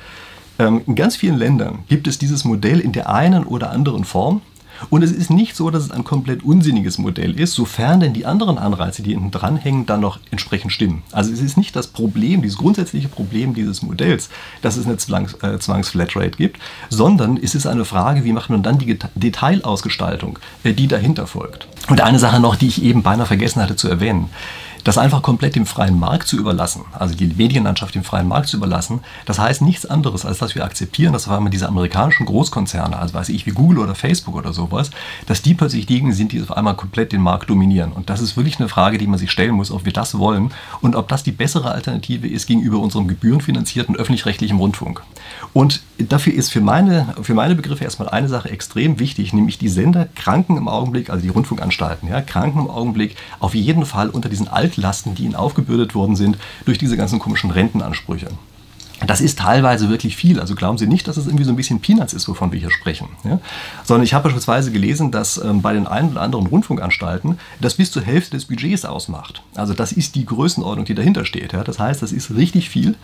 [0.59, 4.41] Ähm, in ganz vielen Ländern gibt es dieses Modell in der einen oder anderen Form.
[4.89, 8.25] Und es ist nicht so, dass es ein komplett unsinniges Modell ist, sofern denn die
[8.25, 11.03] anderen Anreize, die hinten dranhängen, dann noch entsprechend stimmen.
[11.11, 14.29] Also es ist nicht das Problem, dieses grundsätzliche Problem dieses Modells,
[14.61, 16.59] dass es eine Zwangs, äh, Zwangsflatrate gibt,
[16.89, 21.67] sondern es ist eine Frage, wie macht man dann die Detailausgestaltung, äh, die dahinter folgt.
[21.89, 24.29] Und eine Sache noch, die ich eben beinahe vergessen hatte zu erwähnen
[24.87, 28.55] das einfach komplett dem freien Markt zu überlassen, also die Medienlandschaft dem freien Markt zu
[28.55, 32.97] überlassen, das heißt nichts anderes, als dass wir akzeptieren, dass vor allem diese amerikanischen Großkonzerne,
[32.97, 34.91] also weiß ich wie Google oder Facebook oder sowas,
[35.25, 37.91] dass die plötzlich diejenigen sind, die auf einmal komplett den Markt dominieren.
[37.91, 40.51] Und das ist wirklich eine Frage, die man sich stellen muss, ob wir das wollen
[40.79, 45.03] und ob das die bessere Alternative ist gegenüber unserem gebührenfinanzierten öffentlich-rechtlichen Rundfunk.
[45.51, 49.69] Und dafür ist für meine, für meine Begriffe erstmal eine Sache extrem wichtig, nämlich die
[49.69, 54.29] Sender kranken im Augenblick, also die Rundfunkanstalten, ja, kranken im Augenblick auf jeden Fall unter
[54.29, 58.27] diesen Altlasten, die ihnen aufgebürdet worden sind durch diese ganzen komischen Rentenansprüche.
[59.05, 60.39] Das ist teilweise wirklich viel.
[60.39, 62.71] Also glauben Sie nicht, dass es irgendwie so ein bisschen Peanuts ist, wovon wir hier
[62.71, 63.09] sprechen.
[63.23, 63.39] Ja?
[63.83, 67.91] Sondern ich habe beispielsweise gelesen, dass ähm, bei den ein oder anderen Rundfunkanstalten das bis
[67.91, 69.43] zur Hälfte des Budgets ausmacht.
[69.55, 71.53] Also das ist die Größenordnung, die dahinter steht.
[71.53, 71.63] Ja?
[71.63, 72.95] Das heißt, das ist richtig viel.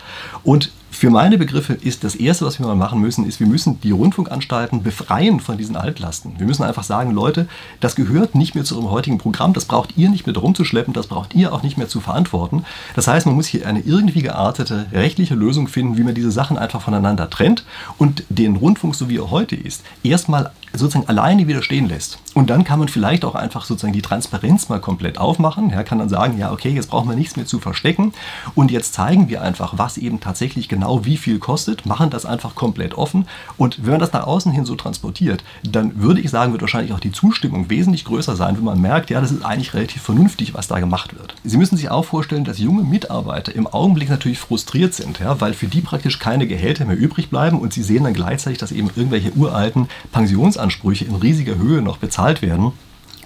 [0.43, 3.81] Und für meine Begriffe ist das Erste, was wir mal machen müssen, ist, wir müssen
[3.81, 6.33] die Rundfunkanstalten befreien von diesen Altlasten.
[6.37, 7.47] Wir müssen einfach sagen, Leute,
[7.79, 11.07] das gehört nicht mehr zu eurem heutigen Programm, das braucht ihr nicht mehr rumzuschleppen, das
[11.07, 12.63] braucht ihr auch nicht mehr zu verantworten.
[12.95, 16.57] Das heißt, man muss hier eine irgendwie geartete rechtliche Lösung finden, wie man diese Sachen
[16.57, 17.65] einfach voneinander trennt
[17.97, 22.17] und den Rundfunk, so wie er heute ist, erstmal sozusagen alleine wieder stehen lässt.
[22.33, 25.69] Und dann kann man vielleicht auch einfach sozusagen die Transparenz mal komplett aufmachen.
[25.69, 28.13] Ja, kann dann sagen, ja, okay, jetzt brauchen wir nichts mehr zu verstecken
[28.55, 32.55] und jetzt zeigen wir einfach, was eben tatsächlich genau wie viel kostet, machen das einfach
[32.55, 36.51] komplett offen und wenn man das nach außen hin so transportiert, dann würde ich sagen,
[36.51, 39.73] wird wahrscheinlich auch die Zustimmung wesentlich größer sein, wenn man merkt, ja, das ist eigentlich
[39.73, 41.35] relativ vernünftig, was da gemacht wird.
[41.43, 45.53] Sie müssen sich auch vorstellen, dass junge Mitarbeiter im Augenblick natürlich frustriert sind, ja, weil
[45.53, 48.89] für die praktisch keine Gehälter mehr übrig bleiben und sie sehen dann gleichzeitig, dass eben
[48.95, 52.73] irgendwelche uralten Pensions Mindestansprüche in riesiger Höhe noch bezahlt werden.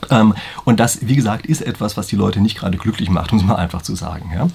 [0.10, 3.43] Ähm, und das, wie gesagt, ist etwas, was die Leute nicht gerade glücklich macht, muss
[3.43, 4.31] man einfach zu sagen.
[4.33, 4.47] Ja.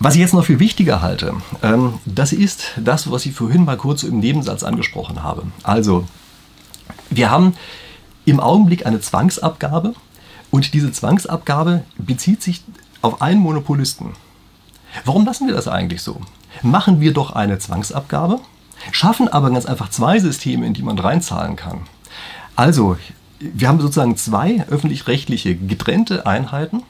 [0.00, 3.76] Was ich jetzt noch für wichtiger halte, ähm, das ist das, was ich vorhin mal
[3.76, 5.44] kurz im Nebensatz angesprochen habe.
[5.62, 6.06] Also,
[7.10, 7.54] wir haben
[8.24, 9.94] im Augenblick eine Zwangsabgabe
[10.50, 12.62] und diese Zwangsabgabe bezieht sich
[13.02, 14.14] auf einen Monopolisten.
[15.04, 16.20] Warum lassen wir das eigentlich so?
[16.62, 18.40] Machen wir doch eine Zwangsabgabe
[18.92, 21.80] schaffen aber ganz einfach zwei Systeme, in die man reinzahlen kann.
[22.56, 22.96] Also,
[23.38, 26.82] wir haben sozusagen zwei öffentlich-rechtliche getrennte Einheiten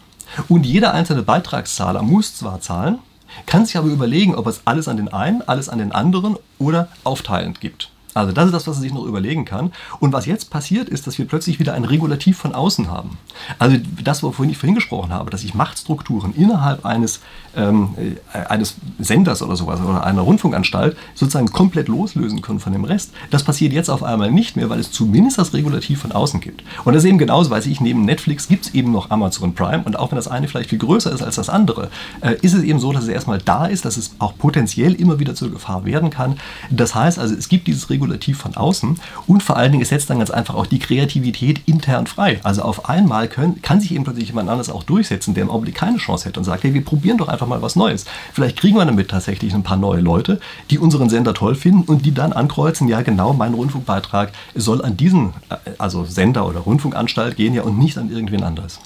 [0.48, 2.98] und jeder einzelne Beitragszahler muss zwar zahlen,
[3.46, 6.88] kann sich aber überlegen, ob es alles an den einen, alles an den anderen oder
[7.04, 7.90] aufteilend gibt.
[8.14, 9.72] Also das ist das, was er sich noch überlegen kann.
[10.00, 13.18] Und was jetzt passiert, ist, dass wir plötzlich wieder ein Regulativ von außen haben.
[13.58, 17.20] Also das, wovon ich vorhin gesprochen habe, dass ich Machtstrukturen innerhalb eines,
[17.56, 17.94] ähm,
[18.32, 23.12] äh, eines Senders oder sowas oder einer Rundfunkanstalt sozusagen komplett loslösen können von dem Rest,
[23.30, 26.64] das passiert jetzt auf einmal nicht mehr, weil es zumindest das Regulativ von außen gibt.
[26.84, 29.82] Und das ist eben genauso, weiß ich, neben Netflix gibt es eben noch Amazon Prime
[29.84, 31.90] und auch wenn das eine vielleicht viel größer ist als das andere,
[32.20, 35.18] äh, ist es eben so, dass es erstmal da ist, dass es auch potenziell immer
[35.18, 36.38] wieder zur Gefahr werden kann.
[36.70, 39.88] Das heißt also, es gibt dieses Regulativ manipulativ von außen und vor allen Dingen, es
[39.88, 42.40] setzt dann ganz einfach auch die Kreativität intern frei.
[42.42, 45.74] Also auf einmal können, kann sich eben plötzlich jemand anderes auch durchsetzen, der im Augenblick
[45.74, 48.04] keine Chance hätte und sagt, hey, wir probieren doch einfach mal was Neues.
[48.32, 52.04] Vielleicht kriegen wir damit tatsächlich ein paar neue Leute, die unseren Sender toll finden und
[52.04, 57.36] die dann ankreuzen, ja genau, mein Rundfunkbeitrag soll an diesen, äh, also Sender oder Rundfunkanstalt
[57.36, 58.80] gehen ja und nicht an irgendwen anderes.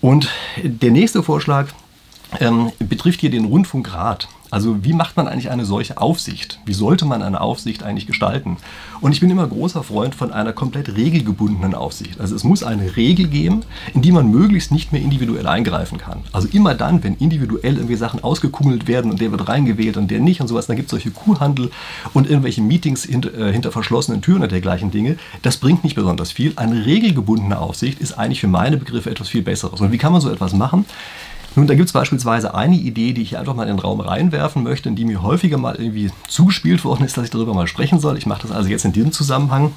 [0.00, 0.28] Und
[0.62, 1.68] der nächste Vorschlag
[2.40, 4.28] ähm, betrifft hier den Rundfunkrat.
[4.54, 6.60] Also wie macht man eigentlich eine solche Aufsicht?
[6.64, 8.56] Wie sollte man eine Aufsicht eigentlich gestalten?
[9.00, 12.20] Und ich bin immer großer Freund von einer komplett regelgebundenen Aufsicht.
[12.20, 13.62] Also es muss eine Regel geben,
[13.94, 16.20] in die man möglichst nicht mehr individuell eingreifen kann.
[16.30, 20.20] Also immer dann, wenn individuell irgendwie Sachen ausgekungelt werden und der wird reingewählt und der
[20.20, 21.72] nicht und sowas, dann gibt es solche Kuhhandel
[22.12, 25.16] und irgendwelche Meetings hinter, äh, hinter verschlossenen Türen und dergleichen Dinge.
[25.42, 26.52] Das bringt nicht besonders viel.
[26.54, 29.80] Eine regelgebundene Aufsicht ist eigentlich für meine Begriffe etwas viel Besseres.
[29.80, 30.84] Und wie kann man so etwas machen?
[31.56, 34.62] Nun, da gibt es beispielsweise eine Idee, die ich einfach mal in den Raum reinwerfen
[34.62, 38.18] möchte, die mir häufiger mal irgendwie zugespielt worden ist, dass ich darüber mal sprechen soll.
[38.18, 39.72] Ich mache das also jetzt in diesem Zusammenhang.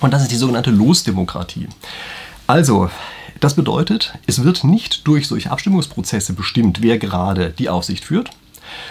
[0.00, 1.68] Und das ist die sogenannte Losdemokratie.
[2.46, 2.90] Also,
[3.38, 8.30] das bedeutet, es wird nicht durch solche Abstimmungsprozesse bestimmt, wer gerade die Aufsicht führt,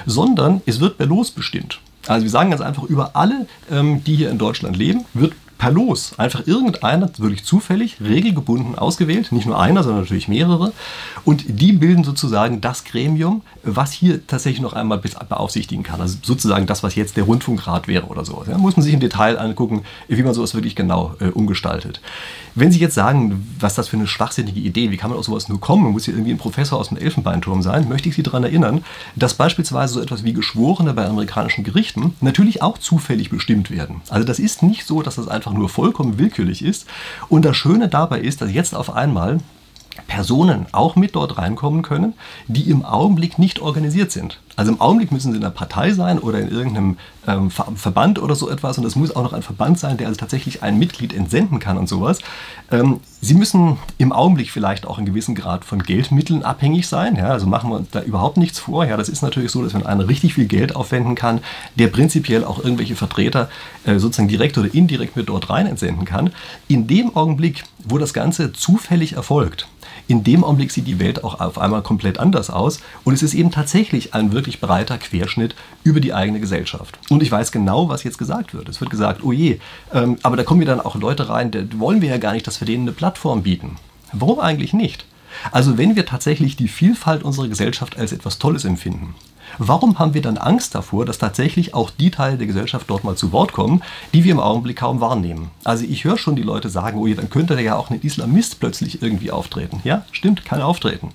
[0.06, 1.80] sondern es wird per Los bestimmt.
[2.08, 5.72] Also wir sagen ganz einfach, über alle, ähm, die hier in Deutschland leben, wird per
[5.72, 6.14] Los.
[6.18, 10.72] Einfach irgendeiner, wirklich zufällig, regelgebunden ausgewählt, nicht nur einer, sondern natürlich mehrere.
[11.26, 16.02] Und die bilden sozusagen das Gremium, was hier tatsächlich noch einmal beaufsichtigen kann.
[16.02, 18.44] Also sozusagen das, was jetzt der Rundfunkrat wäre oder so.
[18.50, 22.00] Ja, muss man sich im Detail angucken, wie man sowas wirklich genau äh, umgestaltet.
[22.56, 25.50] Wenn Sie jetzt sagen, was das für eine schwachsinnige Idee, wie kann man auf sowas
[25.50, 28.24] nur kommen, man muss hier irgendwie ein Professor aus dem Elfenbeinturm sein, möchte ich Sie
[28.24, 28.84] daran erinnern,
[29.16, 34.02] dass beispielsweise so etwas wie Geschworene bei amerikanischen Gerichten natürlich auch zufällig bestimmt werden.
[34.10, 36.88] Also das ist nicht so, dass das einfach nur vollkommen willkürlich ist.
[37.30, 39.40] Und das Schöne dabei ist, dass jetzt auf einmal
[40.08, 42.14] Personen auch mit dort reinkommen können,
[42.48, 44.40] die im Augenblick nicht organisiert sind.
[44.60, 48.36] Also im Augenblick müssen sie in einer Partei sein oder in irgendeinem ähm, Verband oder
[48.36, 51.14] so etwas und es muss auch noch ein Verband sein, der also tatsächlich ein Mitglied
[51.14, 52.20] entsenden kann und sowas.
[52.70, 57.16] Ähm, sie müssen im Augenblick vielleicht auch in gewissem Grad von Geldmitteln abhängig sein.
[57.16, 57.30] Ja?
[57.30, 58.84] Also machen wir uns da überhaupt nichts vor.
[58.84, 61.40] Ja, das ist natürlich so, dass wenn einer richtig viel Geld aufwenden kann,
[61.76, 63.48] der prinzipiell auch irgendwelche Vertreter
[63.86, 66.32] äh, sozusagen direkt oder indirekt mit dort rein entsenden kann.
[66.68, 69.70] In dem Augenblick, wo das Ganze zufällig erfolgt,
[70.08, 73.34] in dem Augenblick sieht die Welt auch auf einmal komplett anders aus und es ist
[73.34, 77.00] eben tatsächlich ein wirklich breiter Querschnitt über die eigene Gesellschaft.
[77.10, 78.70] Und ich weiß genau, was jetzt gesagt wird.
[78.70, 79.60] Es wird gesagt, oh je,
[79.94, 82.48] ähm, aber da kommen wir dann auch Leute rein, da wollen wir ja gar nicht,
[82.48, 83.78] dass wir denen eine Plattform bieten.
[84.14, 85.06] Warum eigentlich nicht?
[85.52, 89.16] Also wenn wir tatsächlich die Vielfalt unserer Gesellschaft als etwas Tolles empfinden,
[89.62, 93.18] Warum haben wir dann Angst davor, dass tatsächlich auch die Teile der Gesellschaft dort mal
[93.18, 95.52] zu Wort kommen, die wir im Augenblick kaum wahrnehmen?
[95.66, 98.00] Also ich höre schon die Leute sagen, oh ja, dann könnte da ja auch ein
[98.00, 99.82] Islamist plötzlich irgendwie auftreten.
[99.84, 101.12] Ja, stimmt, kann auftreten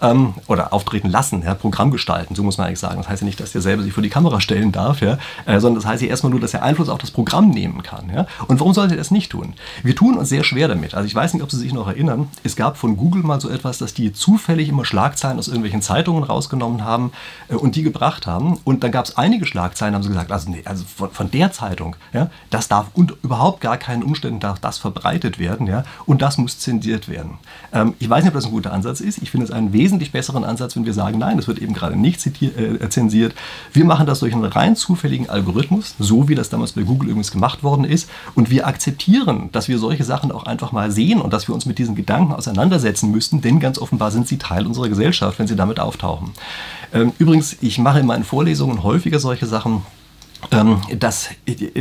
[0.00, 2.98] ähm, oder auftreten lassen, ja, Programm gestalten, so muss man eigentlich sagen.
[2.98, 5.60] Das heißt ja nicht, dass der selber sich vor die Kamera stellen darf, ja, äh,
[5.60, 8.10] sondern das heißt ja erstmal nur, dass er Einfluss auf das Programm nehmen kann.
[8.14, 8.26] Ja.
[8.46, 9.54] Und warum sollte er das nicht tun?
[9.82, 10.94] Wir tun uns sehr schwer damit.
[10.94, 13.48] Also ich weiß nicht, ob Sie sich noch erinnern, es gab von Google mal so
[13.48, 17.12] etwas, dass die zufällig immer Schlagzeilen aus irgendwelchen Zeitungen rausgenommen haben
[17.48, 18.58] äh, und die gebracht haben.
[18.64, 21.52] Und dann gab es einige Schlagzeilen, haben sie gesagt, also, nee, also von, von der
[21.52, 26.22] Zeitung, ja, das darf und überhaupt gar keinen Umständen darf das verbreitet werden, ja, und
[26.22, 27.38] das muss zensiert werden.
[27.72, 29.18] Ähm, ich weiß nicht, ob das ein guter Ansatz ist.
[29.18, 31.74] Ich finde es einen wesentlichen wesentlich besseren Ansatz, wenn wir sagen, nein, das wird eben
[31.74, 33.34] gerade nicht äh, zensiert.
[33.72, 37.30] Wir machen das durch einen rein zufälligen Algorithmus, so wie das damals bei Google übrigens
[37.30, 38.10] gemacht worden ist.
[38.34, 41.66] Und wir akzeptieren, dass wir solche Sachen auch einfach mal sehen und dass wir uns
[41.66, 45.56] mit diesen Gedanken auseinandersetzen müssten, denn ganz offenbar sind sie Teil unserer Gesellschaft, wenn sie
[45.56, 46.32] damit auftauchen.
[46.92, 49.82] Ähm, übrigens, ich mache in meinen Vorlesungen häufiger solche Sachen
[50.50, 51.30] ähm, dass,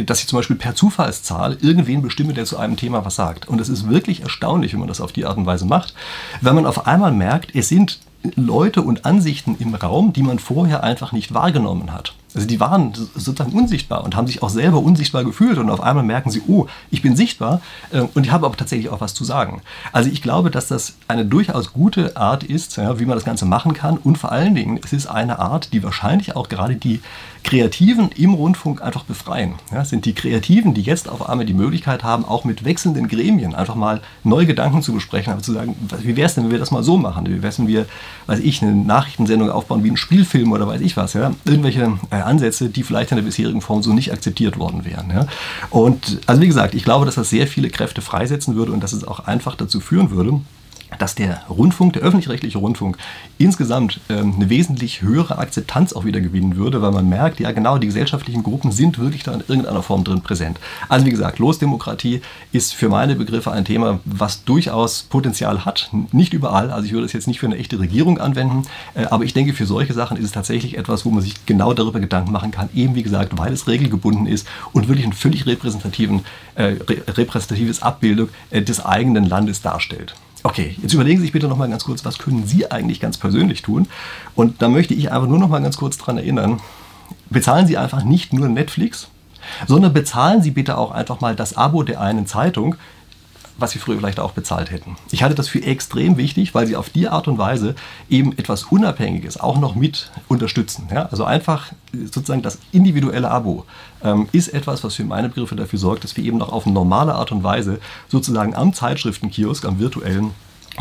[0.06, 3.48] dass ich zum Beispiel per Zufallszahl irgendwen bestimme, der zu einem Thema was sagt.
[3.48, 5.94] Und es ist wirklich erstaunlich, wenn man das auf die Art und Weise macht,
[6.42, 8.00] wenn man auf einmal merkt, es sind
[8.36, 12.16] Leute und Ansichten im Raum, die man vorher einfach nicht wahrgenommen hat.
[12.36, 16.04] Also die waren sozusagen unsichtbar und haben sich auch selber unsichtbar gefühlt und auf einmal
[16.04, 19.24] merken sie, oh, ich bin sichtbar äh, und ich habe aber tatsächlich auch was zu
[19.24, 19.62] sagen.
[19.92, 23.74] Also ich glaube, dass das eine durchaus gute Art ist, wie man das Ganze machen
[23.74, 27.00] kann und vor allen Dingen, es ist eine Art, die wahrscheinlich auch gerade die
[27.46, 29.54] Kreativen im Rundfunk einfach befreien.
[29.72, 33.08] Ja, es sind die Kreativen, die jetzt auf einmal die Möglichkeit haben, auch mit wechselnden
[33.08, 36.52] Gremien einfach mal neue Gedanken zu besprechen, aber zu sagen, wie wäre es denn, wenn
[36.52, 37.28] wir das mal so machen?
[37.28, 37.86] Wie wäre es, wenn wir,
[38.26, 41.34] weiß ich, eine Nachrichtensendung aufbauen wie ein Spielfilm oder weiß ich was, ja?
[41.46, 45.10] Irgendwelche äh, Ansätze, die vielleicht in der bisherigen Form so nicht akzeptiert worden wären.
[45.10, 45.28] Ja?
[45.70, 48.94] Und also wie gesagt, ich glaube, dass das sehr viele Kräfte freisetzen würde und dass
[48.94, 50.42] es auch einfach dazu führen würde,
[51.00, 52.98] dass der Rundfunk, der öffentlich-rechtliche Rundfunk,
[53.38, 57.78] insgesamt ähm, eine wesentlich höhere Akzeptanz auch wieder gewinnen würde, weil man merkt, ja genau,
[57.78, 60.60] die gesellschaftlichen Gruppen sind wirklich da in irgendeiner Form drin präsent.
[60.90, 65.90] Also wie gesagt, Losdemokratie ist für meine Begriffe ein Thema, was durchaus Potenzial hat.
[66.12, 69.24] Nicht überall, also ich würde es jetzt nicht für eine echte Regierung anwenden, äh, aber
[69.24, 72.32] ich denke, für solche Sachen ist es tatsächlich etwas, wo man sich genau darüber Gedanken
[72.32, 76.76] machen kann, eben wie gesagt, weil es regelgebunden ist und wirklich ein völlig repräsentativen, äh,
[77.08, 80.16] repräsentatives Abbildung äh, des eigenen Landes darstellt.
[80.46, 83.18] Okay, jetzt überlegen Sie sich bitte noch mal ganz kurz, was können Sie eigentlich ganz
[83.18, 83.88] persönlich tun?
[84.36, 86.62] Und da möchte ich einfach nur noch mal ganz kurz daran erinnern,
[87.32, 89.08] bezahlen Sie einfach nicht nur Netflix,
[89.66, 92.76] sondern bezahlen Sie bitte auch einfach mal das Abo der einen Zeitung,
[93.58, 94.98] was sie früher vielleicht auch bezahlt hätten.
[95.12, 97.76] Ich halte das für extrem wichtig, weil sie auf die Art und Weise
[98.10, 100.88] eben etwas Unabhängiges auch noch mit unterstützen.
[100.92, 101.08] Ja?
[101.12, 103.66] Also einfach sozusagen das individuelle Abo
[104.04, 107.16] ähm, ist etwas, was für meine Begriffe dafür sorgt, dass wir eben noch auf normale
[107.16, 110.32] Art und Weise sozusagen am Zeitschriftenkiosk, am virtuellen,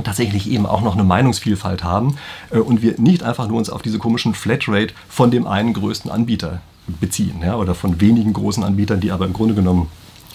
[0.03, 2.17] tatsächlich eben auch noch eine Meinungsvielfalt haben
[2.51, 6.11] äh, und wir nicht einfach nur uns auf diese komischen Flatrate von dem einen größten
[6.11, 9.89] Anbieter beziehen ja, oder von wenigen großen Anbietern, die aber im Grunde genommen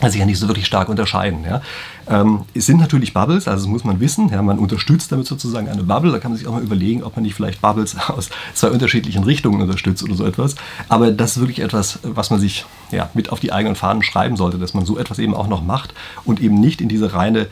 [0.07, 1.43] sich ja nicht so wirklich stark unterscheiden.
[1.43, 1.61] Ja.
[2.07, 4.29] Ähm, es sind natürlich Bubbles, also das muss man wissen.
[4.29, 6.11] Ja, man unterstützt damit sozusagen eine Bubble.
[6.13, 9.25] Da kann man sich auch mal überlegen, ob man nicht vielleicht Bubbles aus zwei unterschiedlichen
[9.25, 10.55] Richtungen unterstützt oder so etwas.
[10.87, 14.37] Aber das ist wirklich etwas, was man sich ja, mit auf die eigenen Fahnen schreiben
[14.37, 15.93] sollte, dass man so etwas eben auch noch macht
[16.23, 17.47] und eben nicht in diese reine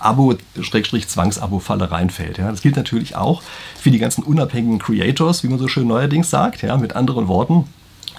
[0.00, 2.38] Abo-Zwangsabo-Falle reinfällt.
[2.38, 2.50] Ja.
[2.50, 3.42] Das gilt natürlich auch
[3.78, 6.62] für die ganzen unabhängigen Creators, wie man so schön neuerdings sagt.
[6.62, 6.76] Ja.
[6.76, 7.66] Mit anderen Worten,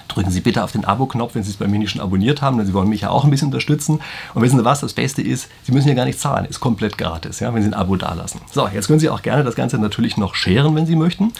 [0.08, 2.58] drücken Sie bitte auf den Abo-Knopf, wenn Sie es bei mir nicht schon abonniert haben,
[2.58, 4.00] denn Sie wollen mich ja auch ein bisschen unterstützen.
[4.34, 6.98] Und wissen Sie was, das Beste ist, Sie müssen ja gar nicht zahlen, ist komplett
[6.98, 8.40] gratis, ja, wenn Sie ein Abo dalassen.
[8.50, 11.32] So, jetzt können Sie auch gerne das Ganze natürlich noch scheren, wenn Sie möchten.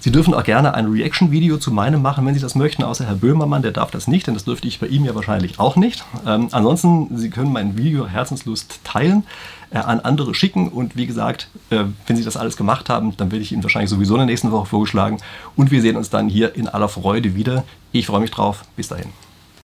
[0.00, 3.16] Sie dürfen auch gerne ein Reaction-Video zu meinem machen, wenn Sie das möchten, außer Herr
[3.16, 6.04] Böhmermann, der darf das nicht, denn das dürfte ich bei ihm ja wahrscheinlich auch nicht.
[6.26, 9.24] Ähm, ansonsten, Sie können mein Video Herzenslust teilen,
[9.70, 13.30] äh, an andere schicken und wie gesagt, äh, wenn Sie das alles gemacht haben, dann
[13.30, 15.18] werde ich Ihnen wahrscheinlich sowieso in der nächsten Woche vorgeschlagen
[15.54, 17.64] und wir sehen uns dann hier in aller Freude wieder.
[17.92, 18.62] Ich freue mich drauf.
[18.76, 19.10] Bis dahin.